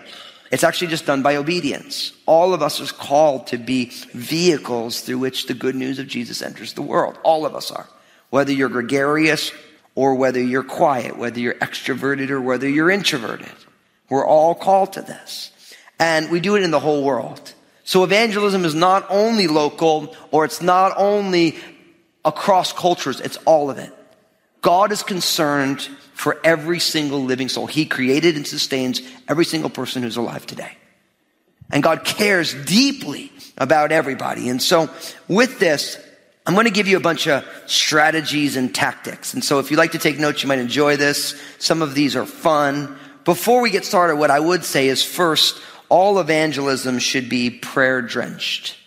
It's 0.53 0.65
actually 0.65 0.89
just 0.89 1.07
done 1.07 1.23
by 1.23 1.37
obedience. 1.37 2.13
All 2.25 2.55
of 2.55 2.63
us 2.63 2.81
are 2.81 2.95
called 2.95 3.49
to 3.49 3.59
be 3.59 3.87
vehicles 4.15 5.01
through 5.01 5.19
which 5.19 5.47
the 5.47 5.55
good 5.55 5.75
news 5.75 5.99
of 5.99 6.07
Jesus 6.07 6.41
enters 6.41 6.73
the 6.75 6.83
world. 6.83 7.19
All 7.25 7.45
of 7.45 7.57
us 7.57 7.73
are. 7.73 7.89
Whether 8.31 8.53
you're 8.53 8.69
gregarious 8.69 9.51
or 9.99 10.15
whether 10.15 10.41
you're 10.41 10.63
quiet, 10.63 11.19
whether 11.19 11.41
you're 11.41 11.55
extroverted 11.55 12.31
or 12.31 12.41
whether 12.41 12.69
you're 12.69 12.89
introverted. 12.89 13.51
We're 14.09 14.25
all 14.25 14.55
called 14.55 14.93
to 14.93 15.03
this. 15.03 15.51
And 15.99 16.31
we 16.31 16.39
do 16.39 16.55
it 16.55 16.63
in 16.63 16.71
the 16.71 16.79
whole 16.79 17.03
world. 17.03 17.53
So 17.83 18.05
evangelism 18.05 18.65
is 18.65 18.77
not 18.77 19.05
only 19.11 19.49
local 19.49 20.15
or 20.31 20.45
it's 20.45 20.63
not 20.63 20.93
only 20.97 21.57
across 22.25 22.73
cultures, 22.73 23.21
it's 23.21 23.39
all 23.39 23.71
of 23.71 23.79
it. 23.79 23.93
God 24.61 24.93
is 24.93 25.03
concerned 25.03 25.81
for 26.15 26.39
every 26.45 26.79
single 26.79 27.25
living 27.25 27.49
soul. 27.49 27.67
He 27.67 27.85
created 27.85 28.37
and 28.37 28.47
sustains 28.47 29.03
every 29.27 29.45
single 29.45 29.69
person 29.69 30.05
who's 30.05 30.17
alive 30.17 30.47
today. 30.47 30.79
And 31.73 31.83
God 31.83 32.05
cares 32.05 32.55
deeply 32.55 33.33
about 33.57 33.91
everybody. 33.91 34.49
And 34.49 34.63
so 34.63 34.91
with 35.27 35.59
this, 35.59 35.99
I'm 36.49 36.55
going 36.55 36.65
to 36.65 36.73
give 36.73 36.89
you 36.89 36.97
a 36.97 37.01
bunch 37.01 37.29
of 37.29 37.47
strategies 37.67 38.57
and 38.57 38.75
tactics. 38.75 39.35
And 39.35 39.45
so 39.45 39.59
if 39.59 39.71
you 39.71 39.77
like 39.77 39.93
to 39.93 39.99
take 39.99 40.19
notes, 40.19 40.43
you 40.43 40.49
might 40.49 40.59
enjoy 40.59 40.97
this. 40.97 41.39
Some 41.59 41.83
of 41.83 41.95
these 41.95 42.17
are 42.17 42.25
fun. 42.25 42.97
Before 43.27 43.61
we 43.61 43.71
get 43.71 43.85
started, 43.85 44.17
what 44.17 44.31
I 44.31 44.41
would 44.41 44.65
say 44.65 44.89
is 44.89 45.05
first, 45.05 45.61
all 45.91 46.19
evangelism 46.19 47.01
should 47.01 47.29
be 47.29 47.51
prayer 47.51 48.01
drenched. 48.01 48.79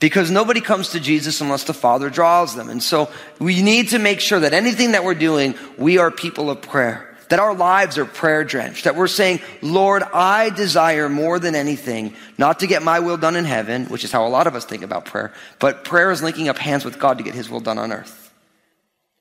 Because 0.00 0.30
nobody 0.30 0.62
comes 0.62 0.88
to 0.90 1.00
Jesus 1.00 1.42
unless 1.42 1.64
the 1.64 1.74
Father 1.74 2.08
draws 2.08 2.54
them. 2.56 2.70
And 2.70 2.82
so 2.82 3.10
we 3.38 3.60
need 3.60 3.90
to 3.90 3.98
make 3.98 4.20
sure 4.20 4.40
that 4.40 4.54
anything 4.54 4.92
that 4.92 5.04
we're 5.04 5.14
doing, 5.14 5.54
we 5.76 5.98
are 5.98 6.10
people 6.10 6.48
of 6.48 6.62
prayer. 6.62 7.07
That 7.28 7.40
our 7.40 7.54
lives 7.54 7.98
are 7.98 8.04
prayer 8.04 8.44
drenched. 8.44 8.84
That 8.84 8.96
we're 8.96 9.06
saying, 9.06 9.40
Lord, 9.60 10.02
I 10.02 10.50
desire 10.50 11.08
more 11.08 11.38
than 11.38 11.54
anything 11.54 12.14
not 12.38 12.60
to 12.60 12.66
get 12.66 12.82
my 12.82 13.00
will 13.00 13.16
done 13.16 13.36
in 13.36 13.44
heaven, 13.44 13.86
which 13.86 14.04
is 14.04 14.12
how 14.12 14.26
a 14.26 14.28
lot 14.28 14.46
of 14.46 14.54
us 14.54 14.64
think 14.64 14.82
about 14.82 15.04
prayer, 15.04 15.32
but 15.58 15.84
prayer 15.84 16.10
is 16.10 16.22
linking 16.22 16.48
up 16.48 16.58
hands 16.58 16.84
with 16.84 16.98
God 16.98 17.18
to 17.18 17.24
get 17.24 17.34
his 17.34 17.50
will 17.50 17.60
done 17.60 17.78
on 17.78 17.92
earth. 17.92 18.32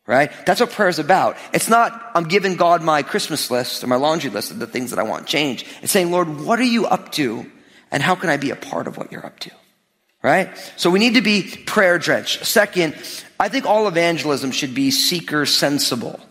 Right? 0.05 0.31
That's 0.45 0.61
what 0.61 0.71
prayer 0.71 0.87
is 0.87 0.99
about. 0.99 1.35
It's 1.51 1.67
not, 1.67 2.11
I'm 2.15 2.29
giving 2.29 2.55
God 2.55 2.81
my 2.81 3.03
Christmas 3.03 3.51
list 3.51 3.83
or 3.83 3.87
my 3.87 3.97
laundry 3.97 4.29
list 4.29 4.51
of 4.51 4.59
the 4.59 4.67
things 4.67 4.91
that 4.91 4.99
I 4.99 5.03
want 5.03 5.27
changed. 5.27 5.67
It's 5.81 5.91
saying, 5.91 6.11
Lord, 6.11 6.39
what 6.39 6.59
are 6.59 6.63
you 6.63 6.85
up 6.85 7.11
to? 7.13 7.45
And 7.91 8.01
how 8.01 8.15
can 8.15 8.29
I 8.29 8.37
be 8.37 8.51
a 8.51 8.55
part 8.55 8.87
of 8.87 8.97
what 8.97 9.11
you're 9.11 9.25
up 9.25 9.37
to? 9.41 9.51
Right? 10.23 10.49
So 10.77 10.89
we 10.89 10.99
need 10.99 11.15
to 11.15 11.21
be 11.21 11.43
prayer 11.65 11.99
drenched. 11.99 12.45
Second, 12.45 12.95
I 13.37 13.49
think 13.49 13.65
all 13.65 13.87
evangelism 13.87 14.51
should 14.51 14.73
be 14.73 14.91
seeker 14.91 15.45
sensible. 15.45 16.21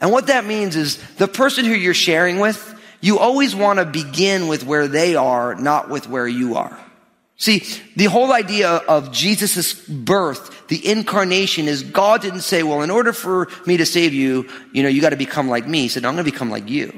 And 0.00 0.12
what 0.12 0.28
that 0.28 0.44
means 0.44 0.76
is 0.76 0.96
the 1.14 1.28
person 1.28 1.64
who 1.64 1.72
you're 1.72 1.94
sharing 1.94 2.38
with, 2.38 2.74
you 3.00 3.18
always 3.18 3.54
want 3.54 3.78
to 3.78 3.84
begin 3.84 4.48
with 4.48 4.64
where 4.64 4.88
they 4.88 5.14
are, 5.16 5.54
not 5.54 5.88
with 5.88 6.08
where 6.08 6.26
you 6.26 6.56
are. 6.56 6.78
See, 7.36 7.64
the 7.94 8.06
whole 8.06 8.32
idea 8.32 8.68
of 8.68 9.12
Jesus' 9.12 9.72
birth, 9.72 10.66
the 10.66 10.84
incarnation 10.90 11.68
is 11.68 11.84
God 11.84 12.20
didn't 12.20 12.40
say, 12.40 12.64
well, 12.64 12.82
in 12.82 12.90
order 12.90 13.12
for 13.12 13.48
me 13.64 13.76
to 13.76 13.86
save 13.86 14.12
you, 14.12 14.48
you 14.72 14.82
know, 14.82 14.88
you 14.88 15.00
got 15.00 15.10
to 15.10 15.16
become 15.16 15.48
like 15.48 15.66
me. 15.66 15.82
He 15.82 15.88
said, 15.88 16.02
no, 16.02 16.08
I'm 16.08 16.16
going 16.16 16.26
to 16.26 16.32
become 16.32 16.50
like 16.50 16.68
you. 16.68 16.92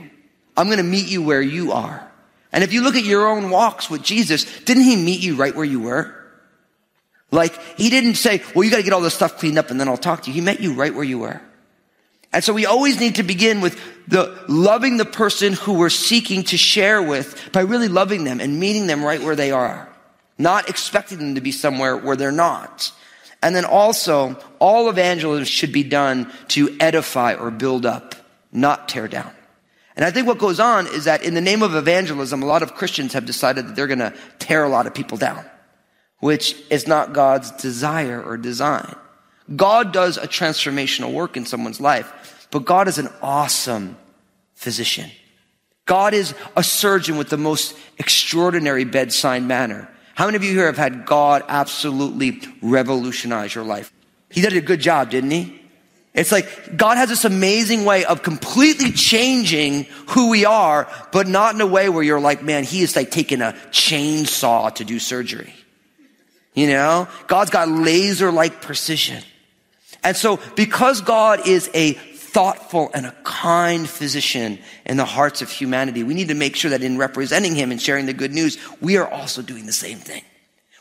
I'm 0.57 0.67
going 0.67 0.79
to 0.79 0.83
meet 0.83 1.09
you 1.09 1.23
where 1.23 1.43
you 1.43 1.73
are. 1.73 2.11
And 2.53 2.65
if 2.65 2.73
you 2.73 2.83
look 2.83 2.97
at 2.97 3.05
your 3.05 3.29
own 3.29 3.51
walks 3.51 3.91
with 3.91 4.03
Jesus, 4.03 4.45
didn't 4.61 4.85
he 4.85 4.97
meet 4.97 5.21
you 5.21 5.37
right 5.37 5.55
where 5.55 5.65
you 5.65 5.81
were? 5.81 6.15
Like, 7.31 7.57
he 7.77 7.91
didn't 7.91 8.15
say, 8.15 8.43
well, 8.55 8.65
you 8.65 8.71
got 8.71 8.79
to 8.79 8.83
get 8.83 8.93
all 8.93 9.03
this 9.03 9.15
stuff 9.15 9.39
cleaned 9.39 9.59
up 9.59 9.71
and 9.71 9.79
then 9.79 9.89
I'll 9.89 9.97
talk 9.97 10.23
to 10.23 10.31
you. 10.31 10.35
He 10.35 10.41
met 10.41 10.61
you 10.61 10.73
right 10.73 10.95
where 10.95 11.05
you 11.05 11.19
were. 11.19 11.41
And 12.33 12.45
so 12.45 12.53
we 12.53 12.67
always 12.67 13.01
need 13.01 13.17
to 13.17 13.23
begin 13.23 13.61
with 13.61 13.81
the 14.07 14.39
loving 14.49 14.97
the 14.97 15.05
person 15.05 15.53
who 15.53 15.75
we're 15.75 15.89
seeking 15.91 16.45
to 16.45 16.57
share 16.57 17.03
with 17.03 17.51
by 17.53 17.63
really 17.63 17.89
loving 17.89 18.25
them 18.25 18.41
and 18.41 18.61
meeting 18.61 18.87
them 18.87 19.05
right 19.05 19.21
where 19.21 19.37
they 19.37 19.51
are, 19.51 19.89
not 20.39 20.69
expecting 20.69 21.19
them 21.19 21.35
to 21.35 21.41
be 21.41 21.53
somewhere 21.53 21.97
where 21.97 22.17
they're 22.17 22.31
not. 22.31 22.93
And 23.43 23.55
then 23.55 23.65
also, 23.65 24.39
all 24.59 24.89
evangelism 24.89 25.45
should 25.45 25.73
be 25.73 25.83
done 25.83 26.31
to 26.49 26.77
edify 26.79 27.35
or 27.35 27.51
build 27.51 27.87
up, 27.87 28.15
not 28.53 28.89
tear 28.89 29.09
down. 29.09 29.33
And 29.97 30.05
I 30.05 30.11
think 30.11 30.27
what 30.27 30.39
goes 30.39 30.61
on 30.61 30.87
is 30.87 31.05
that 31.05 31.25
in 31.25 31.35
the 31.35 31.41
name 31.41 31.63
of 31.63 31.75
evangelism, 31.75 32.43
a 32.43 32.47
lot 32.47 32.63
of 32.63 32.75
Christians 32.75 33.13
have 33.15 33.27
decided 33.27 33.67
that 33.67 33.77
they're 33.77 33.87
going 33.87 33.99
to 33.99 34.15
tear 34.39 34.65
a 34.65 34.69
lot 34.69 34.87
of 34.87 34.95
people 34.95 35.19
down, 35.19 35.45
which 36.19 36.55
is 36.71 36.87
not 36.87 37.13
God's 37.13 37.51
desire 37.53 38.23
or 38.23 38.37
design. 38.37 38.95
God 39.55 39.93
does 39.93 40.17
a 40.17 40.29
transformational 40.29 41.13
work 41.13 41.37
in 41.37 41.47
someone's 41.47 41.81
life, 41.81 42.47
but 42.51 42.65
God 42.65 42.89
is 42.89 42.99
an 42.99 43.09
awesome 43.23 43.97
physician. 44.55 45.11
God 45.87 46.15
is 46.15 46.35
a 46.57 46.63
surgeon 46.63 47.17
with 47.17 47.31
the 47.31 47.37
most 47.37 47.77
extraordinary 47.99 48.85
bedside 48.85 49.43
manner. 49.43 49.89
How 50.15 50.27
many 50.27 50.37
of 50.37 50.45
you 50.45 50.53
here 50.53 50.67
have 50.67 50.77
had 50.77 51.07
God 51.07 51.43
absolutely 51.49 52.41
revolutionize 52.63 53.55
your 53.55 53.65
life? 53.65 53.93
He 54.31 54.41
did 54.41 54.53
a 54.53 54.61
good 54.61 54.81
job, 54.81 55.11
didn't 55.11 55.31
he? 55.31 55.61
It's 56.13 56.33
like 56.33 56.77
God 56.77 56.97
has 56.97 57.09
this 57.09 57.25
amazing 57.25 57.85
way 57.85 58.05
of 58.05 58.23
completely 58.23 58.91
changing 58.93 59.85
who 60.09 60.29
we 60.31 60.45
are, 60.45 60.89
but 61.13 61.29
not 61.29 61.55
in 61.55 61.61
a 61.61 61.67
way 61.67 61.89
where 61.89 62.03
you're 62.03 62.21
like, 62.21 62.43
man, 62.43 62.65
he 62.65 62.83
is 62.83 62.97
like 62.97 63.11
taking 63.11 63.43
a 63.43 63.53
chainsaw 63.71 64.75
to 64.75 64.85
do 64.85 64.99
surgery. 64.99 65.55
You 66.53 66.67
know, 66.67 67.09
God's 67.29 67.51
got 67.51 67.69
laser 67.69 68.33
like 68.33 68.61
precision. 68.61 69.23
And 70.03 70.17
so 70.17 70.41
because 70.57 71.01
God 71.01 71.47
is 71.47 71.71
a 71.75 71.93
thoughtful 71.93 72.91
and 72.95 73.07
a 73.07 73.15
kind 73.25 73.89
physician 73.89 74.59
in 74.87 74.97
the 74.97 75.05
hearts 75.05 75.43
of 75.43 75.51
humanity, 75.51 76.03
we 76.03 76.15
need 76.15 76.29
to 76.29 76.35
make 76.35 76.57
sure 76.57 76.71
that 76.71 76.83
in 76.83 76.97
representing 76.97 77.55
him 77.55 77.71
and 77.71 77.81
sharing 77.81 78.07
the 78.07 78.13
good 78.13 78.33
news, 78.33 78.59
we 78.81 78.97
are 78.97 79.09
also 79.09 79.43
doing 79.43 79.67
the 79.67 79.73
same 79.73 79.99
thing. 79.99 80.23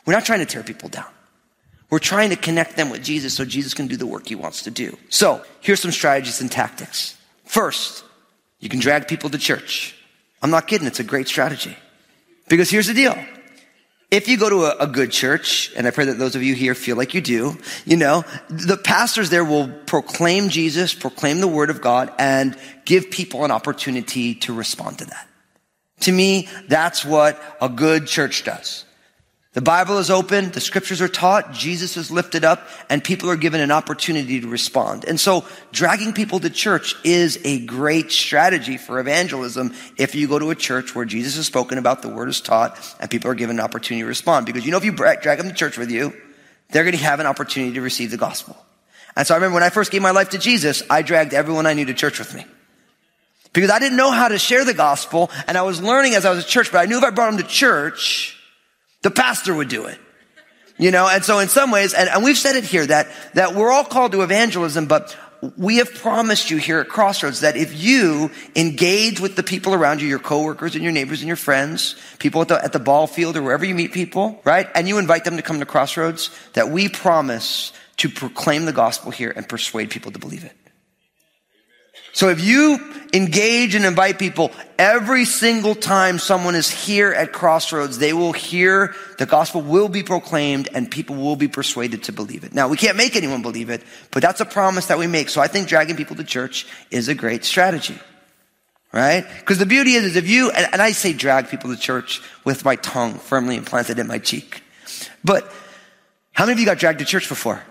We're 0.06 0.14
not 0.14 0.26
trying 0.26 0.40
to 0.40 0.46
tear 0.46 0.64
people 0.64 0.90
down. 0.90 1.08
We're 1.90 2.00
trying 2.00 2.30
to 2.30 2.36
connect 2.36 2.76
them 2.76 2.92
with 2.92 3.04
Jesus 3.04 3.34
so 3.34 3.46
Jesus 3.46 3.74
can 3.74 3.88
do 3.88 3.98
the 3.98 4.06
work 4.06 4.28
he 4.28 4.36
wants 4.36 4.64
to 4.64 4.72
do. 4.72 4.96
So 5.10 5.44
here's 5.60 5.80
some 5.80 5.92
strategies 5.92 6.40
and 6.40 6.52
tactics. 6.52 7.18
First, 7.46 8.04
you 8.60 8.70
can 8.70 8.80
drag 8.80 9.08
people 9.08 9.32
to 9.32 9.40
church. 9.40 9.96
I'm 10.42 10.52
not 10.52 10.68
kidding. 10.68 10.86
It's 10.88 11.00
a 11.00 11.04
great 11.04 11.28
strategy. 11.28 11.76
Because 12.48 12.70
here's 12.70 12.88
the 12.88 12.94
deal. 12.94 13.18
If 14.12 14.28
you 14.28 14.38
go 14.38 14.50
to 14.50 14.66
a, 14.66 14.86
a, 14.86 14.88
good 14.88 15.12
church, 15.12 15.72
and 15.76 15.86
I 15.86 15.92
pray 15.92 16.06
that 16.06 16.18
those 16.18 16.36
of 16.36 16.42
you 16.42 16.56
here 16.56 16.74
feel 16.74 16.98
like 16.98 17.14
you 17.14 17.22
do, 17.22 17.58
you 17.86 17.96
know, 17.96 18.24
the 18.50 18.76
pastors 18.76 19.30
there 19.30 19.46
will 19.46 19.68
proclaim 19.86 20.50
Jesus, 20.50 20.96
proclaim 20.96 21.42
the 21.42 21.48
word 21.48 21.70
of 21.70 21.80
God, 21.80 22.12
and 22.18 22.58
give 22.86 23.12
people 23.12 23.46
an 23.46 23.52
opportunity 23.52 24.34
to 24.36 24.54
respond 24.54 25.00
to 25.00 25.06
that. 25.06 25.28
To 26.02 26.12
me, 26.12 26.48
that's 26.68 27.06
what 27.06 27.40
a 27.62 27.70
good 27.70 28.08
church 28.08 28.44
does. 28.44 28.86
The 29.60 29.64
Bible 29.64 29.98
is 29.98 30.10
open, 30.10 30.52
the 30.52 30.62
scriptures 30.62 31.02
are 31.02 31.10
taught, 31.10 31.52
Jesus 31.52 31.98
is 31.98 32.10
lifted 32.10 32.46
up, 32.46 32.66
and 32.90 33.04
people 33.04 33.30
are 33.30 33.36
given 33.36 33.60
an 33.60 33.72
opportunity 33.72 34.40
to 34.40 34.48
respond. 34.48 35.04
And 35.04 35.20
so 35.20 35.44
dragging 35.74 36.14
people 36.14 36.40
to 36.40 36.50
church 36.50 36.96
is 37.04 37.38
a 37.44 37.66
great 37.66 38.10
strategy 38.10 38.78
for 38.78 39.02
evangelism 39.02 39.74
if 39.98 40.16
you 40.16 40.30
go 40.30 40.40
to 40.40 40.52
a 40.52 40.56
church 40.56 40.96
where 40.96 41.04
Jesus 41.04 41.36
is 41.36 41.46
spoken 41.46 41.78
about, 41.78 42.02
the 42.02 42.08
word 42.08 42.30
is 42.30 42.40
taught, 42.40 42.80
and 43.02 43.10
people 43.10 43.30
are 43.30 43.36
given 43.36 43.58
an 43.58 43.62
opportunity 43.62 44.02
to 44.02 44.08
respond. 44.08 44.46
Because 44.46 44.66
you 44.66 44.72
know 44.72 44.78
if 44.78 44.86
you 44.86 44.94
drag 44.94 45.24
them 45.24 45.50
to 45.50 45.54
church 45.54 45.78
with 45.78 45.92
you, 45.92 46.14
they're 46.70 46.86
going 46.86 46.96
to 46.96 47.04
have 47.04 47.20
an 47.20 47.26
opportunity 47.26 47.74
to 47.74 47.82
receive 47.82 48.12
the 48.12 48.18
gospel. 48.18 48.56
And 49.18 49.28
so 49.28 49.34
I 49.34 49.38
remember 49.40 49.56
when 49.56 49.64
I 49.64 49.72
first 49.72 49.92
gave 49.92 50.02
my 50.02 50.12
life 50.12 50.30
to 50.30 50.38
Jesus, 50.38 50.84
I 50.90 51.02
dragged 51.02 51.34
everyone 51.34 51.66
I 51.66 51.74
knew 51.74 51.84
to 51.84 51.94
church 51.94 52.18
with 52.18 52.34
me. 52.34 52.46
Because 53.52 53.72
I 53.72 53.80
didn't 53.80 53.98
know 53.98 54.12
how 54.12 54.30
to 54.30 54.40
share 54.40 54.64
the 54.64 54.74
gospel, 54.74 55.30
and 55.48 55.58
I 55.58 55.64
was 55.64 55.82
learning 55.82 56.14
as 56.14 56.26
I 56.26 56.30
was 56.30 56.46
at 56.46 56.50
church, 56.50 56.72
but 56.72 56.78
I 56.78 56.86
knew 56.86 56.98
if 56.98 57.04
I 57.04 57.10
brought 57.10 57.32
them 57.32 57.42
to 57.42 57.46
church, 57.46 58.38
the 59.02 59.12
pastor 59.12 59.54
would 59.54 59.70
do 59.70 59.86
it. 59.86 60.00
You 60.78 60.92
know, 60.92 61.10
and 61.10 61.26
so 61.26 61.40
in 61.40 61.50
some 61.50 61.72
ways, 61.72 61.94
and, 61.94 62.08
and 62.08 62.24
we've 62.24 62.38
said 62.38 62.56
it 62.56 62.64
here 62.64 62.86
that, 62.86 63.08
that 63.34 63.54
we're 63.54 63.70
all 63.70 63.84
called 63.84 64.14
to 64.14 64.22
evangelism, 64.22 64.86
but 64.86 65.16
we 65.58 65.78
have 65.78 65.94
promised 65.94 66.50
you 66.50 66.58
here 66.58 66.80
at 66.80 66.88
Crossroads 66.88 67.42
that 67.42 67.58
if 67.58 67.82
you 67.82 68.32
engage 68.56 69.20
with 69.20 69.36
the 69.36 69.44
people 69.44 69.74
around 69.74 70.02
you, 70.02 70.08
your 70.08 70.20
coworkers 70.20 70.76
and 70.76 70.84
your 70.84 70.94
neighbors 70.94 71.20
and 71.20 71.28
your 71.28 71.36
friends, 71.36 71.96
people 72.18 72.42
at 72.42 72.48
the, 72.48 72.64
at 72.64 72.72
the 72.74 72.80
ball 72.80 73.08
field 73.08 73.36
or 73.36 73.42
wherever 73.42 73.66
you 73.66 73.76
meet 73.76 73.92
people, 73.92 74.42
right? 74.46 74.70
And 74.74 74.88
you 74.88 74.98
invite 74.98 75.26
them 75.26 75.36
to 75.38 75.42
come 75.42 75.60
to 75.60 75.66
Crossroads, 75.66 76.30
that 76.54 76.70
we 76.70 76.88
promise 76.88 77.74
to 77.98 78.10
proclaim 78.10 78.66
the 78.66 78.74
gospel 78.74 79.12
here 79.12 79.34
and 79.36 79.48
persuade 79.48 79.90
people 79.90 80.12
to 80.12 80.20
believe 80.20 80.46
it. 80.46 80.56
So 82.14 82.30
if 82.30 82.44
you 82.44 82.99
engage 83.14 83.76
and 83.76 83.86
invite 83.86 84.20
people 84.20 84.52
every 84.78 85.26
single 85.26 85.76
time 85.76 86.20
someone 86.20 86.56
is 86.56 86.70
here 86.70 87.12
at 87.12 87.34
Crossroads, 87.34 87.98
they 87.98 88.14
will 88.14 88.34
hear 88.34 88.96
the 89.18 89.26
gospel 89.26 89.62
will 89.62 89.90
be 89.90 90.04
proclaimed 90.04 90.70
and 90.74 90.90
people 90.90 91.16
will 91.16 91.36
be 91.36 91.48
persuaded 91.48 92.04
to 92.04 92.12
believe 92.12 92.44
it. 92.44 92.54
Now, 92.54 92.68
we 92.68 92.78
can't 92.78 92.98
make 92.98 93.16
anyone 93.16 93.42
believe 93.42 93.70
it, 93.70 93.84
but 94.12 94.22
that's 94.22 94.42
a 94.42 94.46
promise 94.46 94.88
that 94.88 94.98
we 94.98 95.08
make. 95.08 95.30
So 95.30 95.42
I 95.42 95.48
think 95.48 95.68
dragging 95.68 95.96
people 95.96 96.16
to 96.18 96.24
church 96.24 96.68
is 96.92 97.08
a 97.08 97.16
great 97.16 97.46
strategy. 97.46 97.98
Right? 98.92 99.24
Because 99.40 99.60
the 99.60 99.68
beauty 99.68 99.94
is, 99.94 100.04
is 100.04 100.16
if 100.16 100.28
you, 100.28 100.50
and, 100.50 100.68
and 100.74 100.82
I 100.82 100.94
say 100.94 101.14
drag 101.14 101.50
people 101.50 101.70
to 101.74 101.80
church 101.80 102.24
with 102.44 102.66
my 102.66 102.76
tongue 102.76 103.16
firmly 103.16 103.56
implanted 103.56 104.00
in 104.00 104.08
my 104.08 104.18
cheek. 104.18 104.64
But 105.24 105.52
how 106.32 106.46
many 106.46 106.54
of 106.54 106.60
you 106.60 106.66
got 106.66 106.80
dragged 106.80 107.00
to 107.00 107.06
church 107.06 107.30
before? 107.30 107.64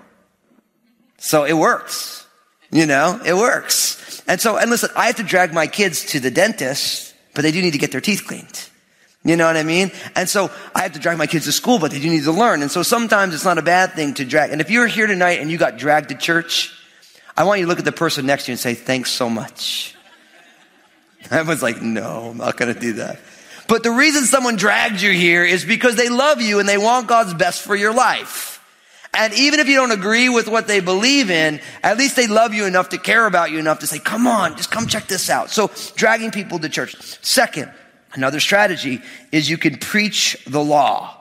So 1.19 1.43
it 1.45 1.55
works. 1.55 2.18
You 2.71 2.87
know, 2.87 3.21
it 3.25 3.35
works. 3.35 4.23
And 4.27 4.41
so, 4.41 4.59
and 4.59 4.71
listen, 4.71 4.91
I 4.95 5.07
have 5.07 5.17
to 5.17 5.23
drag 5.23 5.55
my 5.55 5.67
kids 5.67 6.05
to 6.07 6.21
the 6.21 6.31
dentist, 6.31 7.15
but 7.35 7.43
they 7.43 7.51
do 7.51 7.63
need 7.63 7.73
to 7.73 7.79
get 7.79 7.93
their 7.93 8.01
teeth 8.01 8.25
cleaned. 8.27 8.69
You 9.25 9.37
know 9.37 9.47
what 9.47 9.57
I 9.57 9.63
mean? 9.63 9.91
And 10.15 10.29
so 10.29 10.51
I 10.75 10.83
have 10.83 10.93
to 10.93 10.99
drag 10.99 11.19
my 11.19 11.27
kids 11.27 11.47
to 11.47 11.53
school, 11.53 11.79
but 11.79 11.91
they 11.91 11.99
do 11.99 12.09
need 12.09 12.25
to 12.25 12.33
learn. 12.33 12.63
And 12.63 12.71
so 12.71 12.83
sometimes 12.83 13.35
it's 13.35 13.45
not 13.45 13.59
a 13.59 13.63
bad 13.63 13.95
thing 13.95 14.15
to 14.15 14.25
drag. 14.25 14.53
And 14.53 14.61
if 14.61 14.71
you're 14.71 14.87
here 14.87 15.07
tonight 15.07 15.41
and 15.41 15.51
you 15.51 15.59
got 15.59 15.77
dragged 15.77 16.11
to 16.11 16.15
church, 16.15 16.73
I 17.37 17.45
want 17.45 17.61
you 17.61 17.67
to 17.67 17.69
look 17.69 17.79
at 17.79 17.85
the 17.85 17.93
person 17.93 18.27
next 18.27 18.45
to 18.45 18.51
you 18.51 18.55
and 18.55 18.61
say, 18.61 18.75
thanks 18.75 19.11
so 19.11 19.29
much. 19.29 19.95
Was 21.31 21.63
like, 21.63 21.83
no, 21.83 22.31
I'm 22.31 22.39
not 22.39 22.57
going 22.57 22.73
to 22.73 22.79
do 22.79 22.95
that. 22.95 23.19
But 23.67 23.83
the 23.83 23.91
reason 23.91 24.25
someone 24.25 24.57
dragged 24.57 25.03
you 25.03 25.11
here 25.11 25.45
is 25.45 25.65
because 25.65 25.97
they 25.97 26.09
love 26.09 26.41
you 26.41 26.59
and 26.59 26.69
they 26.69 26.79
want 26.79 27.07
God's 27.07 27.35
best 27.35 27.63
for 27.63 27.77
your 27.77 27.93
life. 27.93 28.58
And 29.19 29.35
even 29.35 29.59
if 29.59 29.67
you 29.67 29.75
don't 29.75 29.91
agree 29.91 30.29
with 30.29 30.47
what 30.47 30.69
they 30.69 30.79
believe 30.79 31.29
in, 31.29 31.61
at 31.83 31.99
least 31.99 32.15
they 32.15 32.29
love 32.29 32.55
you 32.55 32.67
enough 32.67 32.91
to 32.91 32.99
care 32.99 33.27
about 33.27 33.51
you 33.51 33.59
enough 33.59 33.81
to 33.81 33.87
say, 33.89 33.99
come 33.99 34.29
on, 34.29 34.57
just 34.57 34.71
come 34.71 34.87
check 34.87 35.09
this 35.09 35.29
out. 35.29 35.51
So 35.51 35.73
dragging 35.97 36.31
people 36.31 36.61
to 36.61 36.69
church. 36.69 36.95
Second, 37.21 37.73
another 38.15 38.39
strategy 38.39 39.03
is 39.33 39.51
you 39.51 39.59
can 39.59 39.77
preach 39.77 40.43
the 40.47 40.63
law. 40.63 41.17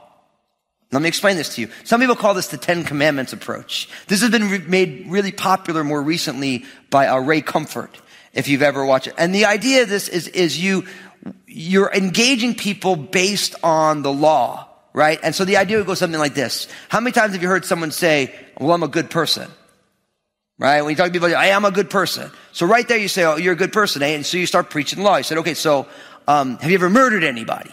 Let 0.91 1.01
me 1.01 1.07
explain 1.09 1.37
this 1.37 1.55
to 1.55 1.61
you. 1.61 1.69
Some 1.83 1.99
people 1.99 2.15
call 2.15 2.35
this 2.35 2.47
the 2.47 2.57
Ten 2.57 2.83
Commandments 2.83 3.33
approach. 3.33 3.89
This 4.07 4.21
has 4.21 4.29
been 4.29 4.49
re- 4.49 4.59
made 4.59 5.07
really 5.09 5.31
popular 5.31 5.83
more 5.83 6.01
recently 6.01 6.65
by 6.91 7.07
uh, 7.07 7.17
Ray 7.17 7.41
Comfort, 7.41 7.99
if 8.31 8.47
you've 8.47 8.61
ever 8.61 8.85
watched 8.85 9.07
it. 9.07 9.15
And 9.17 9.33
the 9.33 9.45
idea 9.45 9.81
of 9.81 9.89
this 9.89 10.07
is, 10.07 10.27
is 10.29 10.61
you, 10.63 10.85
you're 11.47 11.91
engaging 11.91 12.53
people 12.53 12.95
based 12.95 13.55
on 13.63 14.03
the 14.03 14.13
law, 14.13 14.66
right? 14.97 15.19
And 15.21 15.35
so 15.35 15.45
the 15.45 15.57
idea 15.57 15.77
would 15.77 15.85
go 15.85 15.93
something 15.93 16.19
like 16.19 16.33
this. 16.33 16.67
How 16.89 16.99
many 16.99 17.11
times 17.11 17.33
have 17.33 17.41
you 17.43 17.47
heard 17.47 17.65
someone 17.65 17.91
say, 17.91 18.33
well, 18.59 18.71
I'm 18.71 18.81
a 18.81 18.87
good 18.87 19.11
person? 19.11 19.47
Right? 20.57 20.81
When 20.81 20.89
you 20.89 20.95
talk 20.95 21.05
to 21.05 21.11
people, 21.11 21.35
I 21.35 21.47
am 21.47 21.65
a 21.65 21.71
good 21.71 21.91
person. 21.91 22.31
So 22.51 22.65
right 22.65 22.87
there 22.87 22.97
you 22.97 23.07
say, 23.07 23.23
oh, 23.23 23.35
you're 23.35 23.53
a 23.53 23.55
good 23.55 23.71
person, 23.71 24.01
eh? 24.01 24.15
And 24.15 24.25
so 24.25 24.37
you 24.37 24.47
start 24.47 24.71
preaching 24.71 25.03
law. 25.03 25.17
You 25.17 25.23
said, 25.23 25.37
okay, 25.37 25.53
so, 25.53 25.85
um, 26.27 26.57
have 26.57 26.71
you 26.71 26.77
ever 26.77 26.89
murdered 26.89 27.23
anybody? 27.23 27.69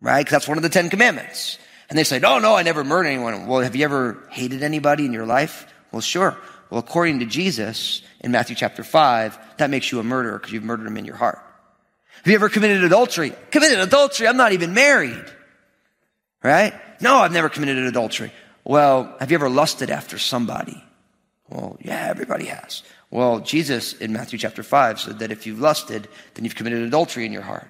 Right? 0.00 0.22
Because 0.22 0.32
that's 0.32 0.48
one 0.48 0.56
of 0.56 0.64
the 0.64 0.68
Ten 0.68 0.90
Commandments. 0.90 1.56
And 1.88 1.96
they 1.96 2.02
say, 2.02 2.18
no, 2.18 2.40
no, 2.40 2.56
I 2.56 2.64
never 2.64 2.82
murdered 2.82 3.10
anyone. 3.10 3.46
Well, 3.46 3.60
have 3.60 3.76
you 3.76 3.84
ever 3.84 4.26
hated 4.30 4.64
anybody 4.64 5.06
in 5.06 5.12
your 5.12 5.26
life? 5.26 5.72
Well, 5.92 6.02
sure. 6.02 6.36
Well, 6.68 6.80
according 6.80 7.20
to 7.20 7.26
Jesus 7.26 8.02
in 8.22 8.32
Matthew 8.32 8.56
chapter 8.56 8.82
5, 8.82 9.38
that 9.58 9.70
makes 9.70 9.92
you 9.92 10.00
a 10.00 10.02
murderer 10.02 10.40
because 10.40 10.50
you've 10.50 10.64
murdered 10.64 10.88
him 10.88 10.96
in 10.96 11.04
your 11.04 11.14
heart. 11.14 11.38
Have 12.16 12.26
you 12.26 12.34
ever 12.34 12.48
committed 12.48 12.82
adultery? 12.82 13.34
Committed 13.52 13.78
adultery? 13.78 14.26
I'm 14.26 14.36
not 14.36 14.50
even 14.50 14.74
married. 14.74 15.26
Right? 16.42 16.74
No, 17.00 17.16
I've 17.16 17.32
never 17.32 17.48
committed 17.48 17.78
adultery. 17.78 18.32
Well, 18.64 19.14
have 19.20 19.30
you 19.30 19.34
ever 19.34 19.50
lusted 19.50 19.90
after 19.90 20.18
somebody? 20.18 20.82
Well, 21.48 21.76
yeah, 21.82 22.06
everybody 22.08 22.46
has. 22.46 22.82
Well, 23.10 23.40
Jesus 23.40 23.92
in 23.94 24.12
Matthew 24.12 24.38
chapter 24.38 24.62
5 24.62 25.00
said 25.00 25.18
that 25.18 25.32
if 25.32 25.46
you've 25.46 25.60
lusted, 25.60 26.08
then 26.34 26.44
you've 26.44 26.54
committed 26.54 26.82
adultery 26.82 27.26
in 27.26 27.32
your 27.32 27.42
heart. 27.42 27.68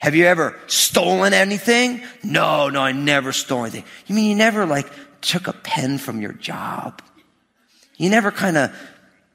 Have 0.00 0.14
you 0.14 0.26
ever 0.26 0.56
stolen 0.66 1.32
anything? 1.32 2.02
No, 2.22 2.68
no, 2.68 2.82
I 2.82 2.92
never 2.92 3.32
stole 3.32 3.62
anything. 3.62 3.84
You 4.06 4.14
mean 4.14 4.30
you 4.30 4.36
never 4.36 4.66
like 4.66 4.86
took 5.20 5.48
a 5.48 5.52
pen 5.52 5.98
from 5.98 6.20
your 6.20 6.32
job? 6.32 7.02
You 7.96 8.10
never 8.10 8.30
kind 8.30 8.56
of 8.56 8.76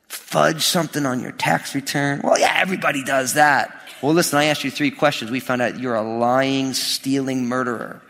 fudge 0.07 0.61
something 0.61 1.05
on 1.05 1.19
your 1.19 1.31
tax 1.33 1.75
return? 1.75 2.21
Well, 2.23 2.39
yeah, 2.39 2.53
everybody 2.57 3.03
does 3.03 3.33
that. 3.33 3.75
Well, 4.01 4.13
listen, 4.13 4.37
I 4.37 4.45
asked 4.45 4.63
you 4.63 4.71
three 4.71 4.91
questions. 4.91 5.31
We 5.31 5.39
found 5.39 5.61
out 5.61 5.79
you're 5.79 5.95
a 5.95 6.01
lying, 6.01 6.73
stealing 6.73 7.45
murderer. 7.47 8.01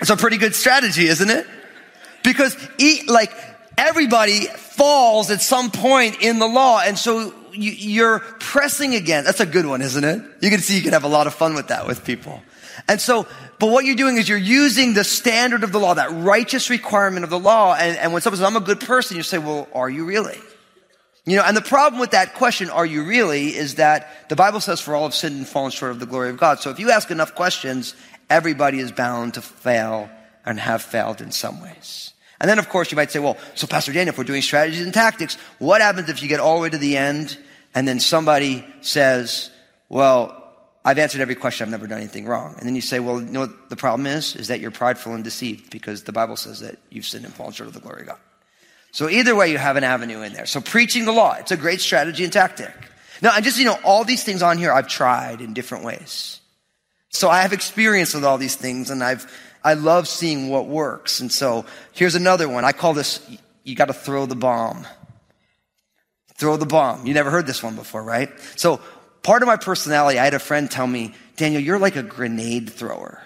It's 0.00 0.10
a 0.10 0.16
pretty 0.16 0.36
good 0.36 0.54
strategy, 0.54 1.06
isn't 1.06 1.30
it? 1.30 1.46
Because 2.22 2.56
eat, 2.78 3.08
like 3.08 3.32
everybody 3.78 4.46
falls 4.46 5.30
at 5.30 5.40
some 5.40 5.70
point 5.70 6.20
in 6.20 6.38
the 6.38 6.46
law. 6.46 6.80
And 6.80 6.98
so 6.98 7.32
you, 7.52 8.04
are 8.04 8.20
pressing 8.20 8.94
again. 8.94 9.24
That's 9.24 9.40
a 9.40 9.46
good 9.46 9.66
one, 9.66 9.82
isn't 9.82 10.04
it? 10.04 10.22
You 10.40 10.50
can 10.50 10.60
see 10.60 10.76
you 10.76 10.82
can 10.82 10.92
have 10.92 11.04
a 11.04 11.08
lot 11.08 11.26
of 11.26 11.34
fun 11.34 11.54
with 11.54 11.68
that 11.68 11.86
with 11.86 12.04
people. 12.04 12.42
And 12.88 13.00
so, 13.00 13.26
but 13.58 13.68
what 13.68 13.84
you're 13.84 13.96
doing 13.96 14.18
is 14.18 14.28
you're 14.28 14.38
using 14.38 14.92
the 14.92 15.04
standard 15.04 15.64
of 15.64 15.72
the 15.72 15.78
law, 15.78 15.94
that 15.94 16.10
righteous 16.12 16.68
requirement 16.68 17.24
of 17.24 17.30
the 17.30 17.38
law. 17.38 17.74
And, 17.74 17.96
and 17.96 18.12
when 18.12 18.20
someone 18.20 18.38
says, 18.38 18.46
I'm 18.46 18.56
a 18.56 18.60
good 18.60 18.80
person, 18.80 19.16
you 19.16 19.22
say, 19.22 19.38
well, 19.38 19.66
are 19.72 19.88
you 19.88 20.04
really? 20.04 20.38
You 21.24 21.36
know, 21.36 21.42
and 21.42 21.56
the 21.56 21.62
problem 21.62 21.98
with 21.98 22.12
that 22.12 22.34
question, 22.34 22.70
are 22.70 22.86
you 22.86 23.02
really, 23.02 23.56
is 23.56 23.76
that 23.76 24.28
the 24.28 24.36
Bible 24.36 24.60
says 24.60 24.80
for 24.80 24.94
all 24.94 25.04
have 25.04 25.14
sinned 25.14 25.36
and 25.36 25.48
fallen 25.48 25.72
short 25.72 25.90
of 25.90 25.98
the 25.98 26.06
glory 26.06 26.30
of 26.30 26.36
God. 26.36 26.60
So 26.60 26.70
if 26.70 26.78
you 26.78 26.90
ask 26.90 27.10
enough 27.10 27.34
questions, 27.34 27.96
everybody 28.28 28.78
is 28.78 28.92
bound 28.92 29.34
to 29.34 29.42
fail 29.42 30.10
and 30.44 30.58
have 30.60 30.82
failed 30.82 31.20
in 31.20 31.30
some 31.32 31.62
ways. 31.62 32.12
And 32.40 32.48
then 32.48 32.58
of 32.58 32.68
course 32.68 32.90
you 32.90 32.96
might 32.96 33.10
say, 33.10 33.18
well, 33.18 33.36
so 33.54 33.66
Pastor 33.66 33.92
Daniel, 33.92 34.12
if 34.12 34.18
we're 34.18 34.24
doing 34.24 34.42
strategies 34.42 34.82
and 34.82 34.92
tactics, 34.92 35.36
what 35.58 35.80
happens 35.80 36.08
if 36.08 36.22
you 36.22 36.28
get 36.28 36.40
all 36.40 36.56
the 36.56 36.62
way 36.62 36.70
to 36.70 36.78
the 36.78 36.96
end 36.96 37.38
and 37.74 37.86
then 37.86 38.00
somebody 38.00 38.64
says, 38.80 39.50
well, 39.88 40.42
I've 40.84 40.98
answered 40.98 41.20
every 41.20 41.34
question. 41.34 41.64
I've 41.64 41.70
never 41.72 41.88
done 41.88 41.98
anything 41.98 42.26
wrong. 42.26 42.54
And 42.58 42.66
then 42.66 42.76
you 42.76 42.80
say, 42.80 43.00
well, 43.00 43.20
you 43.20 43.28
know 43.28 43.40
what 43.40 43.70
the 43.70 43.76
problem 43.76 44.06
is? 44.06 44.36
Is 44.36 44.48
that 44.48 44.60
you're 44.60 44.70
prideful 44.70 45.14
and 45.14 45.24
deceived 45.24 45.70
because 45.70 46.04
the 46.04 46.12
Bible 46.12 46.36
says 46.36 46.60
that 46.60 46.78
you've 46.90 47.04
sinned 47.04 47.24
and 47.24 47.34
fallen 47.34 47.52
short 47.52 47.66
of 47.66 47.74
the 47.74 47.80
glory 47.80 48.02
of 48.02 48.06
God. 48.08 48.18
So 48.92 49.10
either 49.10 49.34
way, 49.34 49.50
you 49.50 49.58
have 49.58 49.76
an 49.76 49.84
avenue 49.84 50.22
in 50.22 50.32
there. 50.32 50.46
So 50.46 50.60
preaching 50.60 51.04
the 51.04 51.12
law, 51.12 51.34
it's 51.34 51.50
a 51.50 51.56
great 51.56 51.80
strategy 51.80 52.22
and 52.22 52.32
tactic. 52.32 52.72
Now, 53.20 53.32
I 53.32 53.40
just, 53.40 53.58
you 53.58 53.64
know, 53.64 53.76
all 53.84 54.04
these 54.04 54.22
things 54.22 54.42
on 54.42 54.58
here 54.58 54.72
I've 54.72 54.88
tried 54.88 55.40
in 55.40 55.54
different 55.54 55.84
ways. 55.84 56.40
So 57.16 57.30
I 57.30 57.42
have 57.42 57.52
experience 57.52 58.14
with 58.14 58.24
all 58.24 58.38
these 58.38 58.56
things 58.56 58.90
and 58.90 59.02
I've, 59.02 59.26
I 59.64 59.74
love 59.74 60.06
seeing 60.06 60.48
what 60.48 60.66
works. 60.66 61.20
And 61.20 61.32
so 61.32 61.64
here's 61.92 62.14
another 62.14 62.48
one. 62.48 62.64
I 62.64 62.72
call 62.72 62.94
this, 62.94 63.26
you 63.64 63.74
got 63.74 63.86
to 63.86 63.94
throw 63.94 64.26
the 64.26 64.36
bomb. 64.36 64.86
Throw 66.34 66.56
the 66.56 66.66
bomb. 66.66 67.06
You 67.06 67.14
never 67.14 67.30
heard 67.30 67.46
this 67.46 67.62
one 67.62 67.74
before, 67.74 68.02
right? 68.02 68.30
So 68.56 68.80
part 69.22 69.42
of 69.42 69.46
my 69.46 69.56
personality, 69.56 70.18
I 70.18 70.24
had 70.24 70.34
a 70.34 70.38
friend 70.38 70.70
tell 70.70 70.86
me, 70.86 71.14
Daniel, 71.36 71.62
you're 71.62 71.78
like 71.78 71.96
a 71.96 72.02
grenade 72.02 72.70
thrower. 72.70 73.22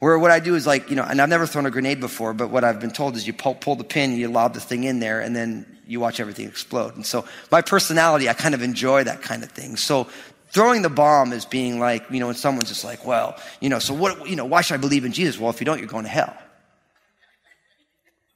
Where 0.00 0.18
what 0.18 0.30
I 0.30 0.40
do 0.40 0.54
is 0.54 0.66
like, 0.66 0.90
you 0.90 0.96
know, 0.96 1.04
and 1.04 1.20
I've 1.20 1.28
never 1.28 1.46
thrown 1.46 1.66
a 1.66 1.70
grenade 1.70 2.00
before, 2.00 2.32
but 2.32 2.50
what 2.50 2.64
I've 2.64 2.80
been 2.80 2.90
told 2.90 3.16
is 3.16 3.26
you 3.26 3.32
pull, 3.32 3.54
pull 3.54 3.76
the 3.76 3.84
pin, 3.84 4.16
you 4.16 4.28
lob 4.28 4.54
the 4.54 4.60
thing 4.60 4.84
in 4.84 4.98
there, 4.98 5.20
and 5.20 5.36
then 5.36 5.66
you 5.86 6.00
watch 6.00 6.20
everything 6.20 6.48
explode. 6.48 6.96
And 6.96 7.04
so 7.04 7.26
my 7.50 7.62
personality, 7.62 8.28
I 8.28 8.32
kind 8.32 8.54
of 8.54 8.62
enjoy 8.62 9.04
that 9.04 9.22
kind 9.22 9.42
of 9.42 9.50
thing. 9.50 9.76
So 9.76 10.08
throwing 10.50 10.82
the 10.82 10.90
bomb 10.90 11.32
is 11.32 11.44
being 11.44 11.78
like, 11.78 12.10
you 12.10 12.20
know, 12.20 12.26
when 12.26 12.36
someone's 12.36 12.68
just 12.68 12.84
like, 12.84 13.06
well, 13.06 13.36
you 13.60 13.68
know, 13.68 13.78
so 13.78 13.94
what, 13.94 14.28
you 14.28 14.36
know, 14.36 14.44
why 14.44 14.60
should 14.60 14.74
I 14.74 14.78
believe 14.78 15.04
in 15.04 15.12
Jesus? 15.12 15.38
Well, 15.38 15.50
if 15.50 15.60
you 15.60 15.64
don't, 15.64 15.78
you're 15.78 15.88
going 15.88 16.04
to 16.04 16.10
hell. 16.10 16.36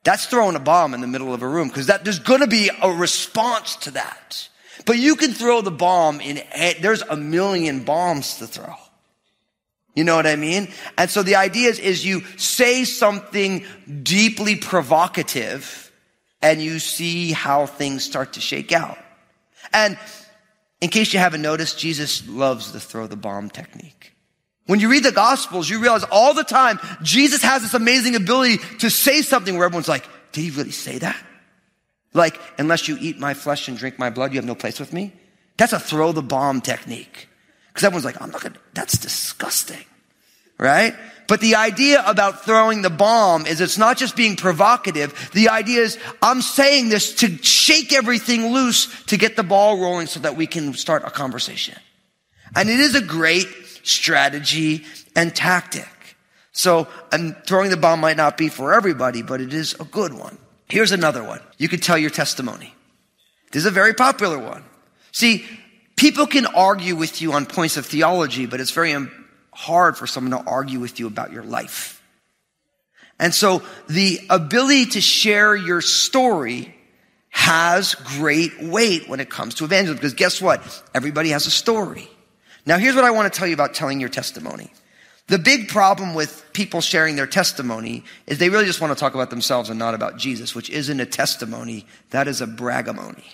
That's 0.05 0.27
throwing 0.27 0.55
a 0.55 0.61
bomb 0.61 0.95
in 0.95 1.01
the 1.01 1.07
middle 1.07 1.33
of 1.33 1.43
a 1.43 1.49
room 1.49 1.69
because 1.69 1.87
that 1.87 2.05
there's 2.05 2.19
going 2.19 2.41
to 2.41 2.47
be 2.47 2.71
a 2.83 2.91
response 2.91 3.77
to 3.77 3.93
that. 3.93 4.49
But 4.87 4.99
you 4.99 5.17
can 5.17 5.33
throw 5.33 5.61
the 5.63 5.71
bomb 5.71 6.21
in, 6.21 6.43
there's 6.81 7.03
a 7.03 7.17
million 7.17 7.85
bombs 7.85 8.39
to 8.39 8.47
throw. 8.47 8.75
You 9.95 10.05
know 10.05 10.17
what 10.17 10.27
I 10.27 10.37
mean? 10.37 10.69
And 10.99 11.09
so 11.09 11.23
the 11.23 11.37
idea 11.37 11.71
is, 11.71 11.79
is 11.79 12.05
you 12.05 12.23
say 12.37 12.85
something 12.85 13.65
deeply 14.03 14.57
provocative 14.57 15.93
and 16.43 16.61
you 16.61 16.81
see 16.81 17.33
how 17.33 17.67
things 17.67 18.05
start 18.05 18.35
to 18.35 18.41
shake 18.41 18.73
out. 18.73 18.99
And 19.73 19.97
in 20.85 20.91
case 20.91 21.15
you 21.15 21.19
haven't 21.19 21.41
noticed, 21.41 21.79
Jesus 21.79 22.29
loves 22.29 22.73
the 22.73 22.79
throw 22.79 23.07
the 23.07 23.17
bomb 23.17 23.49
technique. 23.49 24.13
When 24.67 24.81
you 24.81 24.91
read 24.91 25.03
the 25.03 25.13
Gospels, 25.13 25.67
you 25.67 25.81
realize 25.81 26.05
all 26.13 26.35
the 26.35 26.45
time 26.45 26.79
Jesus 27.03 27.41
has 27.43 27.63
this 27.63 27.73
amazing 27.73 28.17
ability 28.17 28.59
to 28.81 28.91
say 28.91 29.23
something 29.23 29.57
where 29.57 29.65
everyone's 29.65 29.89
like, 29.89 30.07
did 30.33 30.43
he 30.43 30.51
really 30.51 30.73
say 30.73 30.99
that? 30.99 31.17
Like, 32.13 32.39
unless 32.59 32.87
you 32.87 32.99
eat 33.01 33.19
my 33.19 33.33
flesh 33.33 33.67
and 33.67 33.79
drink 33.79 33.99
my 33.99 34.11
blood, 34.11 34.33
you 34.33 34.37
have 34.37 34.45
no 34.45 34.55
place 34.55 34.79
with 34.79 34.93
me? 34.93 35.15
That's 35.57 35.73
a 35.73 35.81
throw 35.81 36.13
the 36.13 36.23
bomb 36.23 36.61
technique. 36.61 37.31
Because 37.69 37.85
everyone's 37.85 38.05
like, 38.05 38.21
I'm 38.21 38.31
not 38.31 38.43
gonna, 38.43 38.57
that's 38.75 38.99
disgusting. 38.99 39.87
Right? 40.59 40.95
But 41.27 41.41
the 41.41 41.57
idea 41.57 42.03
about 42.07 42.45
throwing 42.45 42.83
the 42.83 42.91
bomb 42.91 43.47
is 43.47 43.61
it's 43.61 43.79
not 43.79 43.97
just 43.97 44.15
being 44.15 44.37
provocative. 44.37 45.31
The 45.33 45.49
idea 45.49 45.81
is 45.81 45.99
I'm 46.21 46.43
saying 46.43 46.91
this 46.91 47.15
to 47.17 47.29
shake 47.43 47.93
everything 47.93 48.53
loose 48.53 49.05
to 49.07 49.17
get 49.17 49.35
the 49.37 49.43
ball 49.43 49.81
rolling 49.81 50.07
so 50.07 50.21
that 50.21 50.37
we 50.37 50.47
can 50.47 50.75
start 50.75 51.03
a 51.05 51.11
conversation. 51.11 51.77
And 52.55 52.69
it 52.69 52.79
is 52.79 52.95
a 52.95 53.01
great 53.01 53.49
strategy, 53.85 54.85
and 55.15 55.35
tactic. 55.35 55.89
So, 56.53 56.89
and 57.13 57.37
throwing 57.47 57.71
the 57.71 57.77
bomb 57.77 58.01
might 58.01 58.17
not 58.17 58.37
be 58.37 58.49
for 58.49 58.75
everybody, 58.75 59.23
but 59.23 59.41
it 59.41 59.53
is 59.53 59.75
a 59.79 59.85
good 59.85 60.13
one. 60.13 60.39
Here's 60.69 60.93
another 60.93 61.23
one. 61.23 61.41
You 61.59 61.69
could 61.69 61.83
tell 61.83 61.99
your 61.99 62.11
testimony. 62.11 62.75
This 63.53 63.61
is 63.61 63.67
a 63.67 63.71
very 63.71 63.95
popular 63.95 64.39
one. 64.39 64.65
See, 65.13 65.45
people 65.97 66.27
can 66.27 66.47
argue 66.47 66.97
with 66.97 67.23
you 67.23 67.33
on 67.33 67.47
points 67.47 67.77
of 67.77 67.87
theology, 67.87 68.47
but 68.47 68.61
it's 68.61 68.71
very 68.71 68.93
hard 69.55 69.97
for 69.97 70.07
someone 70.07 70.43
to 70.43 70.49
argue 70.49 70.81
with 70.81 71.01
you 71.01 71.07
about 71.07 71.33
your 71.33 71.45
life. 71.45 72.03
And 73.19 73.33
so 73.33 73.63
the 73.89 74.21
ability 74.29 74.87
to 74.87 75.01
share 75.01 75.55
your 75.55 75.81
story 75.81 76.75
has 77.31 77.95
great 77.95 78.63
weight 78.63 79.09
when 79.09 79.21
it 79.21 79.31
comes 79.31 79.57
to 79.57 79.65
evangelism 79.65 79.97
because 79.97 80.15
guess 80.15 80.41
what? 80.41 80.83
Everybody 80.95 81.31
has 81.31 81.47
a 81.47 81.51
story. 81.51 82.09
Now, 82.67 82.79
here's 82.79 82.95
what 82.95 83.05
I 83.05 83.11
want 83.11 83.33
to 83.33 83.37
tell 83.39 83.47
you 83.47 83.55
about 83.55 83.75
telling 83.75 84.01
your 84.01 84.09
testimony. 84.09 84.71
The 85.27 85.39
big 85.39 85.69
problem 85.69 86.15
with 86.15 86.45
people 86.53 86.81
sharing 86.81 87.17
their 87.17 87.27
testimony 87.27 88.05
is 88.27 88.39
they 88.39 88.51
really 88.51 88.67
just 88.67 88.81
want 88.81 88.93
to 88.93 88.99
talk 88.99 89.15
about 89.15 89.31
themselves 89.31 89.71
and 89.71 89.79
not 89.79 89.95
about 89.95 90.17
Jesus, 90.17 90.55
which 90.55 90.71
isn't 90.71 91.01
a 91.01 91.07
testimony. 91.07 91.87
That 92.11 92.29
is 92.29 92.41
a 92.41 92.47
bragamony. 92.47 93.25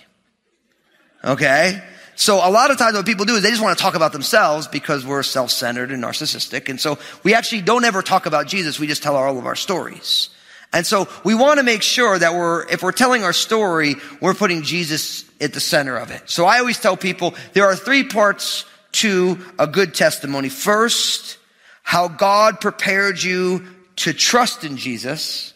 Okay? 1.23 1.83
So 2.15 2.35
a 2.37 2.51
lot 2.51 2.71
of 2.71 2.77
times 2.77 2.95
what 2.95 3.05
people 3.05 3.25
do 3.25 3.35
is 3.35 3.41
they 3.41 3.49
just 3.49 3.63
want 3.63 3.77
to 3.77 3.81
talk 3.81 3.95
about 3.95 4.11
themselves 4.11 4.67
because 4.67 5.05
we're 5.05 5.23
self-centered 5.23 5.91
and 5.91 6.03
narcissistic. 6.03 6.69
And 6.69 6.79
so 6.79 6.99
we 7.23 7.33
actually 7.33 7.61
don't 7.61 7.83
ever 7.83 8.01
talk 8.01 8.25
about 8.25 8.47
Jesus. 8.47 8.79
We 8.79 8.87
just 8.87 9.01
tell 9.01 9.15
all 9.15 9.37
of 9.37 9.45
our 9.45 9.55
stories. 9.55 10.29
And 10.73 10.85
so 10.85 11.09
we 11.25 11.35
want 11.35 11.59
to 11.59 11.63
make 11.63 11.81
sure 11.81 12.17
that 12.17 12.33
we're, 12.33 12.67
if 12.69 12.81
we're 12.83 12.91
telling 12.91 13.23
our 13.23 13.33
story, 13.33 13.95
we're 14.21 14.33
putting 14.33 14.61
Jesus 14.61 15.25
at 15.41 15.53
the 15.53 15.59
center 15.59 15.97
of 15.97 16.11
it. 16.11 16.29
So 16.29 16.45
I 16.45 16.59
always 16.59 16.79
tell 16.79 16.95
people 16.95 17.35
there 17.53 17.65
are 17.65 17.75
three 17.75 18.03
parts 18.03 18.65
to 18.93 19.39
a 19.57 19.67
good 19.67 19.93
testimony. 19.93 20.49
First, 20.49 21.37
how 21.83 22.07
God 22.07 22.61
prepared 22.61 23.21
you 23.21 23.65
to 23.97 24.13
trust 24.13 24.63
in 24.63 24.77
Jesus. 24.77 25.53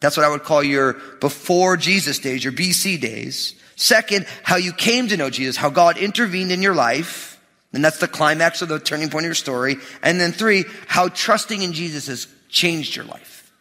That's 0.00 0.16
what 0.16 0.26
I 0.26 0.28
would 0.28 0.42
call 0.42 0.62
your 0.62 0.94
before 1.20 1.76
Jesus 1.76 2.18
days, 2.18 2.42
your 2.42 2.52
BC 2.52 3.00
days. 3.00 3.54
Second, 3.76 4.26
how 4.42 4.56
you 4.56 4.72
came 4.72 5.08
to 5.08 5.16
know 5.16 5.30
Jesus, 5.30 5.56
how 5.56 5.70
God 5.70 5.98
intervened 5.98 6.50
in 6.50 6.62
your 6.62 6.74
life. 6.74 7.38
And 7.72 7.84
that's 7.84 7.98
the 7.98 8.08
climax 8.08 8.62
of 8.62 8.68
the 8.68 8.80
turning 8.80 9.10
point 9.10 9.26
of 9.26 9.28
your 9.28 9.34
story. 9.34 9.76
And 10.02 10.18
then 10.18 10.32
three, 10.32 10.64
how 10.86 11.08
trusting 11.08 11.60
in 11.60 11.72
Jesus 11.72 12.06
has 12.06 12.26
changed 12.48 12.96
your 12.96 13.04
life. 13.04 13.52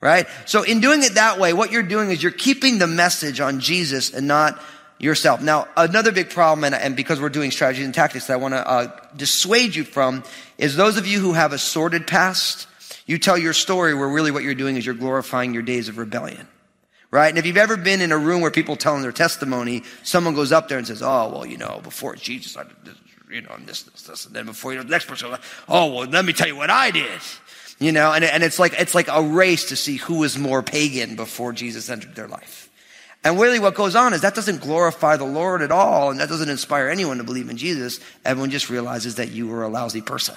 Right? 0.00 0.26
So 0.46 0.62
in 0.62 0.80
doing 0.80 1.02
it 1.04 1.14
that 1.14 1.38
way, 1.38 1.52
what 1.52 1.72
you're 1.72 1.82
doing 1.82 2.10
is 2.10 2.22
you're 2.22 2.32
keeping 2.32 2.78
the 2.78 2.86
message 2.86 3.40
on 3.40 3.60
Jesus 3.60 4.12
and 4.12 4.26
not 4.26 4.60
yourself. 4.98 5.40
Now, 5.40 5.68
another 5.76 6.12
big 6.12 6.30
problem, 6.30 6.64
and, 6.64 6.74
and 6.74 6.96
because 6.96 7.20
we're 7.20 7.28
doing 7.28 7.50
strategies 7.50 7.84
and 7.84 7.94
tactics 7.94 8.26
that 8.26 8.34
I 8.34 8.36
want 8.36 8.54
to 8.54 8.68
uh, 8.68 9.00
dissuade 9.16 9.74
you 9.74 9.84
from, 9.84 10.22
is 10.58 10.76
those 10.76 10.96
of 10.96 11.06
you 11.06 11.20
who 11.20 11.32
have 11.32 11.52
a 11.52 11.58
sordid 11.58 12.06
past, 12.06 12.66
you 13.06 13.18
tell 13.18 13.38
your 13.38 13.52
story 13.52 13.94
where 13.94 14.08
really 14.08 14.30
what 14.30 14.42
you're 14.42 14.54
doing 14.54 14.76
is 14.76 14.84
you're 14.84 14.94
glorifying 14.94 15.54
your 15.54 15.62
days 15.62 15.88
of 15.88 15.98
rebellion. 15.98 16.46
Right? 17.12 17.28
And 17.28 17.36
if 17.36 17.44
you've 17.44 17.58
ever 17.58 17.76
been 17.76 18.00
in 18.00 18.10
a 18.10 18.16
room 18.16 18.40
where 18.40 18.50
people 18.50 18.74
telling 18.74 19.02
their 19.02 19.12
testimony, 19.12 19.84
someone 20.02 20.34
goes 20.34 20.50
up 20.50 20.68
there 20.68 20.78
and 20.78 20.86
says, 20.86 21.02
oh, 21.02 21.28
well, 21.28 21.46
you 21.46 21.58
know, 21.58 21.78
before 21.82 22.16
Jesus, 22.16 22.56
I 22.56 22.64
this, 22.84 22.96
you 23.30 23.42
know, 23.42 23.50
and 23.50 23.66
this, 23.66 23.82
this, 23.82 24.02
this, 24.04 24.26
and 24.26 24.34
then 24.34 24.46
before 24.46 24.72
you 24.72 24.78
know, 24.78 24.84
the 24.84 24.90
next 24.90 25.08
person, 25.08 25.36
oh, 25.68 25.92
well, 25.92 26.08
let 26.08 26.24
me 26.24 26.32
tell 26.32 26.46
you 26.46 26.56
what 26.56 26.70
I 26.70 26.90
did. 26.90 27.20
You 27.78 27.92
know, 27.92 28.12
and, 28.12 28.24
and 28.24 28.42
it's 28.42 28.58
like, 28.58 28.74
it's 28.78 28.94
like 28.94 29.08
a 29.08 29.22
race 29.22 29.68
to 29.68 29.76
see 29.76 29.96
who 29.96 30.24
is 30.24 30.38
more 30.38 30.62
pagan 30.62 31.14
before 31.14 31.52
Jesus 31.52 31.90
entered 31.90 32.14
their 32.14 32.28
life. 32.28 32.70
And 33.24 33.38
really 33.38 33.58
what 33.58 33.74
goes 33.74 33.94
on 33.94 34.14
is 34.14 34.22
that 34.22 34.34
doesn't 34.34 34.62
glorify 34.62 35.16
the 35.18 35.24
Lord 35.24 35.60
at 35.60 35.70
all, 35.70 36.10
and 36.10 36.18
that 36.18 36.30
doesn't 36.30 36.48
inspire 36.48 36.88
anyone 36.88 37.18
to 37.18 37.24
believe 37.24 37.50
in 37.50 37.58
Jesus. 37.58 38.00
Everyone 38.24 38.50
just 38.50 38.70
realizes 38.70 39.16
that 39.16 39.30
you 39.30 39.48
were 39.48 39.64
a 39.64 39.68
lousy 39.68 40.00
person. 40.00 40.36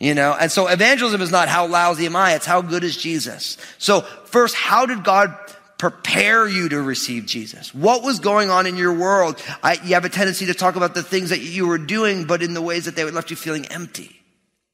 You 0.00 0.14
know, 0.14 0.36
and 0.38 0.50
so 0.50 0.66
evangelism 0.66 1.20
is 1.22 1.30
not 1.30 1.48
how 1.48 1.66
lousy 1.66 2.06
am 2.06 2.16
I, 2.16 2.34
it's 2.34 2.46
how 2.46 2.62
good 2.62 2.82
is 2.82 2.96
Jesus. 2.96 3.58
So 3.78 4.02
first, 4.26 4.54
how 4.54 4.86
did 4.86 5.04
God 5.04 5.36
prepare 5.78 6.46
you 6.46 6.68
to 6.68 6.82
receive 6.82 7.24
Jesus? 7.24 7.72
What 7.72 8.02
was 8.02 8.18
going 8.18 8.50
on 8.50 8.66
in 8.66 8.76
your 8.76 8.92
world? 8.92 9.42
I, 9.62 9.74
you 9.84 9.94
have 9.94 10.04
a 10.04 10.08
tendency 10.08 10.46
to 10.46 10.54
talk 10.54 10.76
about 10.76 10.94
the 10.94 11.02
things 11.02 11.30
that 11.30 11.40
you 11.40 11.66
were 11.66 11.78
doing, 11.78 12.24
but 12.24 12.42
in 12.42 12.52
the 12.52 12.62
ways 12.62 12.84
that 12.84 12.96
they 12.96 13.04
would 13.04 13.14
left 13.14 13.30
you 13.30 13.36
feeling 13.36 13.64
empty, 13.66 14.20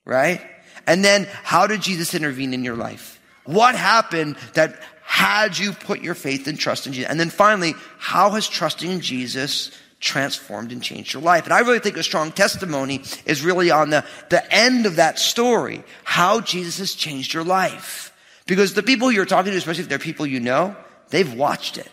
right? 0.05 0.41
And 0.87 1.05
then 1.05 1.29
how 1.43 1.67
did 1.67 1.83
Jesus 1.83 2.15
intervene 2.15 2.55
in 2.55 2.65
your 2.65 2.77
life? 2.77 3.21
What 3.45 3.75
happened 3.75 4.37
that 4.55 4.81
had 5.03 5.59
you 5.59 5.73
put 5.73 6.01
your 6.01 6.15
faith 6.15 6.47
and 6.47 6.59
trust 6.59 6.87
in 6.87 6.95
Jesus? 6.95 7.11
And 7.11 7.21
then 7.21 7.31
finally, 7.31 7.75
how 7.99 8.31
has 8.31 8.49
trusting 8.49 8.91
in 8.91 9.01
Jesus 9.01 9.71
transformed 10.01 10.73
and 10.73 10.83
changed 10.83 11.13
your 11.13 11.23
life? 11.23 11.45
And 11.45 11.53
I 11.53 11.61
really 11.61 11.79
think 11.81 11.99
a 11.99 12.03
strong 12.03 12.33
testimony 12.33 13.03
is 13.27 13.45
really 13.45 13.71
on 13.71 13.91
the, 13.91 14.05
the 14.31 14.55
end 14.55 14.87
of 14.87 14.97
that 14.97 15.19
story, 15.19 15.85
how 16.05 16.41
Jesus 16.41 16.79
has 16.79 16.95
changed 16.95 17.35
your 17.35 17.45
life. 17.45 18.13
Because 18.47 18.75
the 18.75 18.83
people 18.83 19.13
you're 19.13 19.27
talking 19.27 19.53
to, 19.53 19.59
especially 19.59 19.83
if 19.83 19.89
they're 19.89 19.99
people 19.99 20.27
you 20.27 20.41
know, 20.41 20.77
they've 21.15 21.35
watched 21.35 21.79
it. 21.79 21.91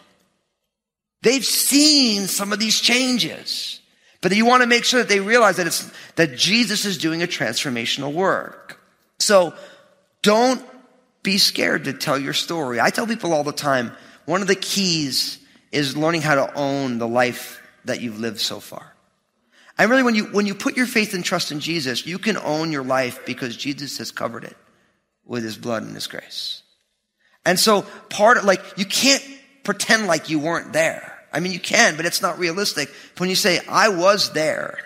They've 1.21 1.45
seen 1.45 2.27
some 2.27 2.51
of 2.51 2.59
these 2.59 2.79
changes. 2.79 3.79
But 4.21 4.35
you 4.35 4.45
want 4.45 4.61
to 4.61 4.67
make 4.67 4.83
sure 4.83 4.99
that 4.99 5.09
they 5.09 5.19
realize 5.19 5.57
that 5.57 5.67
it's, 5.67 5.91
that 6.15 6.35
Jesus 6.35 6.85
is 6.85 6.97
doing 6.97 7.21
a 7.21 7.27
transformational 7.27 8.13
work. 8.13 8.79
So 9.19 9.53
don't 10.21 10.63
be 11.23 11.37
scared 11.37 11.85
to 11.85 11.93
tell 11.93 12.17
your 12.17 12.33
story. 12.33 12.79
I 12.79 12.89
tell 12.89 13.05
people 13.05 13.33
all 13.33 13.43
the 13.43 13.51
time, 13.51 13.91
one 14.25 14.41
of 14.41 14.47
the 14.47 14.55
keys 14.55 15.37
is 15.71 15.95
learning 15.95 16.21
how 16.21 16.35
to 16.35 16.53
own 16.55 16.97
the 16.97 17.07
life 17.07 17.61
that 17.85 18.01
you've 18.01 18.19
lived 18.19 18.39
so 18.39 18.59
far. 18.59 18.93
And 19.77 19.89
really, 19.89 20.03
when 20.03 20.15
you, 20.15 20.25
when 20.25 20.45
you 20.45 20.53
put 20.53 20.77
your 20.77 20.85
faith 20.85 21.13
and 21.13 21.23
trust 21.23 21.51
in 21.51 21.59
Jesus, 21.59 22.05
you 22.05 22.19
can 22.19 22.37
own 22.37 22.71
your 22.71 22.83
life 22.83 23.25
because 23.25 23.55
Jesus 23.55 23.97
has 23.99 24.11
covered 24.11 24.43
it 24.43 24.57
with 25.25 25.43
his 25.43 25.57
blood 25.57 25.83
and 25.83 25.95
his 25.95 26.07
grace. 26.07 26.60
And 27.45 27.59
so 27.59 27.83
part 28.09 28.37
of, 28.37 28.45
like, 28.45 28.61
you 28.77 28.85
can't 28.85 29.23
pretend 29.63 30.07
like 30.07 30.29
you 30.29 30.39
weren't 30.39 30.73
there. 30.73 31.19
I 31.33 31.39
mean, 31.39 31.51
you 31.51 31.59
can, 31.59 31.95
but 31.95 32.05
it's 32.05 32.21
not 32.21 32.39
realistic. 32.39 32.89
When 33.17 33.29
you 33.29 33.35
say, 33.35 33.59
I 33.67 33.89
was 33.89 34.33
there, 34.33 34.77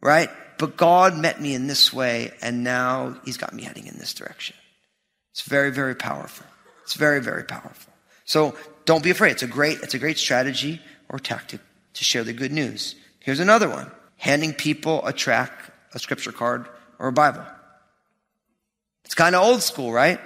right? 0.00 0.30
But 0.58 0.76
God 0.76 1.16
met 1.16 1.40
me 1.40 1.54
in 1.54 1.66
this 1.66 1.92
way, 1.92 2.32
and 2.42 2.64
now 2.64 3.18
He's 3.24 3.36
got 3.36 3.52
me 3.52 3.62
heading 3.62 3.86
in 3.86 3.96
this 3.98 4.14
direction. 4.14 4.56
It's 5.32 5.42
very, 5.42 5.70
very 5.70 5.94
powerful. 5.94 6.46
It's 6.84 6.94
very, 6.94 7.20
very 7.20 7.44
powerful. 7.44 7.92
So 8.24 8.56
don't 8.84 9.02
be 9.02 9.10
afraid. 9.10 9.32
It's 9.32 9.42
a 9.42 9.46
great, 9.46 9.78
it's 9.82 9.94
a 9.94 9.98
great 9.98 10.18
strategy 10.18 10.80
or 11.08 11.18
tactic 11.18 11.60
to 11.94 12.04
share 12.04 12.24
the 12.24 12.32
good 12.32 12.52
news. 12.52 12.94
Here's 13.20 13.40
another 13.40 13.68
one. 13.68 13.90
Handing 14.16 14.52
people 14.52 15.06
a 15.06 15.12
track, 15.12 15.52
a 15.94 15.98
scripture 15.98 16.32
card, 16.32 16.66
or 16.98 17.08
a 17.08 17.12
Bible. 17.12 17.44
It's 19.04 19.14
kind 19.14 19.34
of 19.34 19.42
old 19.42 19.62
school, 19.62 19.92
right? 19.92 20.20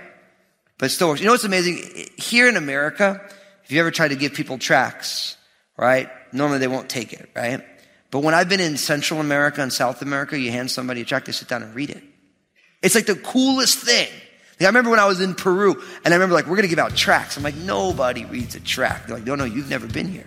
But 0.78 0.86
it 0.86 0.88
still 0.90 1.08
works. 1.08 1.20
You 1.20 1.26
know 1.26 1.32
what's 1.32 1.44
amazing? 1.44 2.08
Here 2.16 2.48
in 2.48 2.56
America, 2.56 3.20
if 3.64 3.72
you 3.72 3.80
ever 3.80 3.90
try 3.90 4.08
to 4.08 4.16
give 4.16 4.34
people 4.34 4.58
tracks, 4.58 5.36
right? 5.76 6.08
Normally 6.32 6.58
they 6.58 6.68
won't 6.68 6.88
take 6.88 7.12
it, 7.12 7.30
right? 7.34 7.64
But 8.10 8.20
when 8.20 8.34
I've 8.34 8.48
been 8.48 8.60
in 8.60 8.76
Central 8.76 9.20
America 9.20 9.62
and 9.62 9.72
South 9.72 10.02
America, 10.02 10.38
you 10.38 10.50
hand 10.50 10.70
somebody 10.70 11.00
a 11.00 11.04
tract, 11.04 11.26
they 11.26 11.32
sit 11.32 11.48
down 11.48 11.62
and 11.62 11.74
read 11.74 11.90
it. 11.90 12.02
It's 12.82 12.94
like 12.94 13.06
the 13.06 13.16
coolest 13.16 13.78
thing. 13.78 14.08
Like 14.60 14.62
I 14.62 14.66
remember 14.66 14.90
when 14.90 15.00
I 15.00 15.06
was 15.06 15.20
in 15.20 15.34
Peru, 15.34 15.82
and 16.04 16.14
I 16.14 16.16
remember 16.16 16.34
like, 16.34 16.46
we're 16.46 16.56
gonna 16.56 16.68
give 16.68 16.78
out 16.78 16.94
tracts. 16.94 17.36
I'm 17.36 17.42
like, 17.42 17.56
nobody 17.56 18.24
reads 18.24 18.54
a 18.54 18.60
tract. 18.60 19.08
They're 19.08 19.16
like, 19.16 19.26
no, 19.26 19.34
no, 19.34 19.44
you've 19.44 19.70
never 19.70 19.86
been 19.86 20.06
here. 20.06 20.26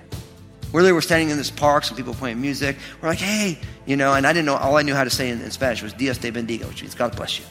Where 0.71 0.83
they 0.83 0.91
were 0.91 1.01
standing 1.01 1.29
in 1.29 1.37
this 1.37 1.49
park, 1.49 1.85
some 1.85 1.95
people 1.95 2.13
playing 2.13 2.41
music. 2.41 2.75
We're 3.01 3.07
like, 3.07 3.19
hey, 3.19 3.57
you 3.85 3.95
know, 3.95 4.13
and 4.13 4.27
I 4.27 4.33
didn't 4.33 4.47
know, 4.47 4.57
all 4.57 4.75
I 4.75 4.81
knew 4.81 4.95
how 4.95 5.05
to 5.05 5.09
say 5.09 5.29
in, 5.29 5.41
in 5.41 5.51
Spanish 5.51 5.81
was 5.81 5.93
Dios 5.93 6.17
te 6.17 6.29
bendiga, 6.29 6.67
which 6.67 6.81
means 6.81 6.93
God 6.93 7.15
bless 7.15 7.39
you. 7.39 7.45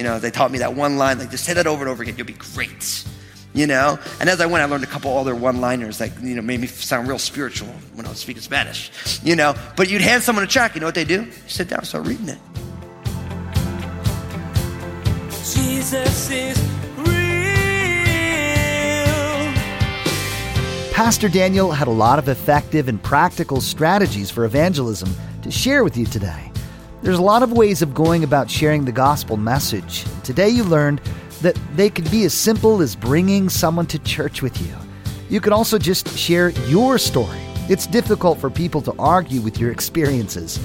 You 0.00 0.04
know, 0.04 0.18
they 0.18 0.30
taught 0.30 0.50
me 0.50 0.60
that 0.60 0.74
one 0.74 0.96
line, 0.96 1.18
like 1.18 1.30
just 1.30 1.44
say 1.44 1.52
that 1.52 1.66
over 1.66 1.82
and 1.82 1.90
over 1.90 2.02
again, 2.02 2.16
you'll 2.16 2.26
be 2.26 2.32
great 2.32 3.04
you 3.52 3.66
know? 3.66 3.98
And 4.18 4.30
as 4.30 4.40
I 4.40 4.46
went, 4.46 4.62
I 4.62 4.64
learned 4.66 4.84
a 4.84 4.86
couple 4.86 5.14
other 5.18 5.34
one 5.34 5.60
liners 5.60 5.98
that, 5.98 6.18
you 6.22 6.36
know, 6.36 6.40
made 6.40 6.58
me 6.58 6.68
sound 6.68 7.06
real 7.06 7.18
spiritual 7.18 7.68
when 7.94 8.06
I 8.06 8.08
was 8.08 8.18
speaking 8.18 8.40
Spanish, 8.40 8.90
you 9.22 9.36
know? 9.36 9.54
But 9.76 9.90
you'd 9.90 10.00
hand 10.00 10.22
someone 10.22 10.42
a 10.42 10.46
track, 10.46 10.74
you 10.74 10.80
know 10.80 10.86
what 10.86 10.94
they 10.94 11.04
do? 11.04 11.24
You 11.24 11.32
sit 11.48 11.68
down, 11.68 11.84
start 11.84 12.06
reading 12.06 12.30
it. 12.30 12.38
Jesus 15.52 16.30
is 16.30 16.58
real. 16.96 17.10
Pastor 20.94 21.28
Daniel 21.28 21.72
had 21.72 21.88
a 21.88 21.90
lot 21.90 22.18
of 22.18 22.28
effective 22.30 22.88
and 22.88 23.02
practical 23.02 23.60
strategies 23.60 24.30
for 24.30 24.46
evangelism 24.46 25.12
to 25.42 25.50
share 25.50 25.84
with 25.84 25.98
you 25.98 26.06
today. 26.06 26.49
There's 27.02 27.18
a 27.18 27.22
lot 27.22 27.42
of 27.42 27.52
ways 27.52 27.80
of 27.80 27.94
going 27.94 28.24
about 28.24 28.50
sharing 28.50 28.84
the 28.84 28.92
gospel 28.92 29.38
message. 29.38 30.04
Today 30.22 30.50
you 30.50 30.64
learned 30.64 31.00
that 31.40 31.58
they 31.74 31.88
could 31.88 32.10
be 32.10 32.24
as 32.24 32.34
simple 32.34 32.82
as 32.82 32.94
bringing 32.94 33.48
someone 33.48 33.86
to 33.86 33.98
church 34.00 34.42
with 34.42 34.60
you. 34.60 34.74
You 35.30 35.40
can 35.40 35.54
also 35.54 35.78
just 35.78 36.14
share 36.18 36.50
your 36.68 36.98
story. 36.98 37.38
It's 37.70 37.86
difficult 37.86 38.38
for 38.38 38.50
people 38.50 38.82
to 38.82 38.94
argue 38.98 39.40
with 39.40 39.58
your 39.58 39.72
experiences. 39.72 40.60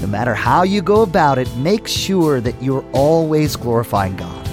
No 0.00 0.06
matter 0.06 0.32
how 0.32 0.62
you 0.62 0.80
go 0.80 1.02
about 1.02 1.38
it, 1.38 1.52
make 1.56 1.88
sure 1.88 2.40
that 2.40 2.62
you're 2.62 2.84
always 2.92 3.56
glorifying 3.56 4.14
God. 4.14 4.46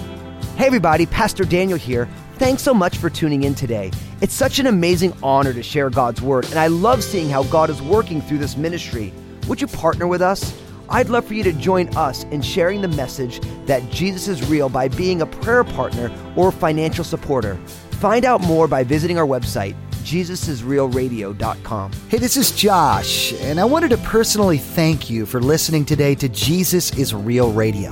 Hey, 0.55 0.65
everybody, 0.65 1.05
Pastor 1.05 1.45
Daniel 1.45 1.77
here. 1.77 2.09
Thanks 2.37 2.63
so 2.63 2.73
much 2.73 2.97
for 2.97 3.11
tuning 3.11 3.43
in 3.43 3.53
today. 3.53 3.91
It's 4.21 4.33
such 4.33 4.57
an 4.57 4.65
amazing 4.65 5.13
honor 5.21 5.53
to 5.53 5.61
share 5.61 5.91
God's 5.91 6.19
Word, 6.19 6.45
and 6.45 6.57
I 6.57 6.65
love 6.65 7.03
seeing 7.03 7.29
how 7.29 7.43
God 7.43 7.69
is 7.69 7.79
working 7.79 8.21
through 8.21 8.39
this 8.39 8.57
ministry. 8.57 9.13
Would 9.47 9.61
you 9.61 9.67
partner 9.67 10.07
with 10.07 10.23
us? 10.23 10.59
I'd 10.89 11.09
love 11.09 11.25
for 11.25 11.33
you 11.33 11.43
to 11.43 11.53
join 11.53 11.95
us 11.97 12.23
in 12.25 12.41
sharing 12.41 12.81
the 12.81 12.87
message 12.87 13.39
that 13.65 13.89
Jesus 13.91 14.27
is 14.27 14.49
real 14.49 14.69
by 14.69 14.87
being 14.87 15.21
a 15.21 15.25
prayer 15.25 15.63
partner 15.63 16.11
or 16.35 16.51
financial 16.51 17.03
supporter. 17.03 17.55
Find 17.99 18.25
out 18.25 18.41
more 18.41 18.67
by 18.67 18.83
visiting 18.83 19.17
our 19.17 19.25
website, 19.25 19.75
jesusisrealradio.com. 20.03 21.91
Hey, 22.09 22.17
this 22.17 22.37
is 22.37 22.51
Josh, 22.51 23.33
and 23.41 23.59
I 23.59 23.65
wanted 23.65 23.89
to 23.89 23.97
personally 23.97 24.57
thank 24.57 25.09
you 25.09 25.25
for 25.25 25.41
listening 25.41 25.83
today 25.83 26.15
to 26.15 26.29
Jesus 26.29 26.97
is 26.97 27.13
Real 27.13 27.51
Radio. 27.51 27.91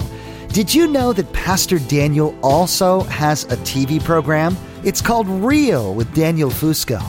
Did 0.49 0.73
you 0.73 0.87
know 0.87 1.11
that 1.11 1.33
Pastor 1.33 1.79
Daniel 1.79 2.33
also 2.41 3.01
has 3.01 3.43
a 3.45 3.57
TV 3.57 4.01
program? 4.01 4.55
It's 4.85 5.01
called 5.01 5.27
Real 5.27 5.93
with 5.93 6.13
Daniel 6.13 6.49
Fusco. 6.49 7.01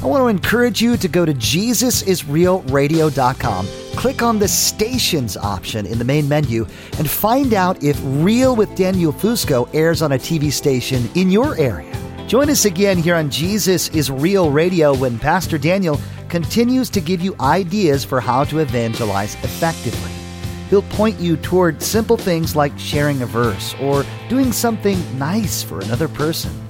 I 0.00 0.06
want 0.06 0.22
to 0.22 0.28
encourage 0.28 0.80
you 0.80 0.96
to 0.96 1.08
go 1.08 1.24
to 1.24 1.34
JesusIsRealRadio.com, 1.34 3.66
click 3.96 4.22
on 4.22 4.38
the 4.38 4.46
Stations 4.46 5.36
option 5.36 5.86
in 5.86 5.98
the 5.98 6.04
main 6.04 6.28
menu, 6.28 6.68
and 6.98 7.10
find 7.10 7.52
out 7.52 7.82
if 7.82 7.98
Real 8.04 8.54
with 8.54 8.72
Daniel 8.76 9.12
Fusco 9.12 9.68
airs 9.74 10.00
on 10.00 10.12
a 10.12 10.18
TV 10.18 10.52
station 10.52 11.10
in 11.16 11.32
your 11.32 11.58
area. 11.58 11.92
Join 12.28 12.48
us 12.48 12.64
again 12.64 12.96
here 12.96 13.16
on 13.16 13.28
Jesus 13.28 13.88
is 13.88 14.08
Real 14.08 14.52
Radio 14.52 14.94
when 14.94 15.18
Pastor 15.18 15.58
Daniel 15.58 16.00
continues 16.28 16.90
to 16.90 17.00
give 17.00 17.20
you 17.20 17.34
ideas 17.40 18.04
for 18.04 18.20
how 18.20 18.44
to 18.44 18.60
evangelize 18.60 19.34
effectively. 19.42 20.12
He'll 20.70 20.82
point 20.82 21.18
you 21.18 21.36
toward 21.36 21.82
simple 21.82 22.16
things 22.16 22.54
like 22.54 22.78
sharing 22.78 23.22
a 23.22 23.26
verse 23.26 23.74
or 23.80 24.04
doing 24.28 24.52
something 24.52 25.18
nice 25.18 25.60
for 25.60 25.80
another 25.80 26.06
person. 26.06 26.67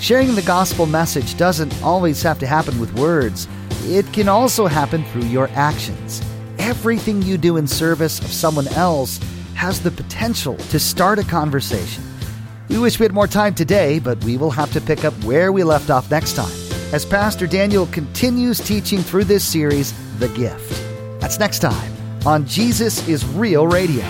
Sharing 0.00 0.34
the 0.34 0.42
gospel 0.42 0.86
message 0.86 1.36
doesn't 1.36 1.82
always 1.82 2.22
have 2.22 2.38
to 2.40 2.46
happen 2.46 2.78
with 2.78 2.92
words, 2.98 3.48
it 3.84 4.10
can 4.12 4.28
also 4.28 4.66
happen 4.66 5.04
through 5.06 5.24
your 5.24 5.48
actions. 5.54 6.22
Everything 6.58 7.22
you 7.22 7.38
do 7.38 7.56
in 7.56 7.66
service 7.66 8.18
of 8.18 8.26
someone 8.26 8.68
else 8.68 9.18
has 9.54 9.82
the 9.82 9.90
potential 9.90 10.56
to 10.56 10.78
start 10.78 11.18
a 11.18 11.24
conversation. 11.24 12.04
We 12.68 12.78
wish 12.78 12.98
we 12.98 13.04
had 13.04 13.12
more 13.12 13.26
time 13.26 13.54
today, 13.54 13.98
but 13.98 14.22
we 14.24 14.36
will 14.36 14.50
have 14.50 14.72
to 14.72 14.80
pick 14.80 15.04
up 15.04 15.14
where 15.24 15.50
we 15.50 15.64
left 15.64 15.88
off 15.90 16.10
next 16.10 16.34
time 16.34 16.52
as 16.92 17.04
Pastor 17.04 17.46
Daniel 17.46 17.86
continues 17.86 18.58
teaching 18.58 19.00
through 19.00 19.24
this 19.24 19.44
series, 19.44 19.92
The 20.18 20.28
Gift. 20.28 20.82
That's 21.20 21.38
next 21.38 21.60
time 21.60 21.92
on 22.26 22.46
Jesus 22.46 23.06
is 23.08 23.24
Real 23.24 23.66
Radio. 23.66 24.04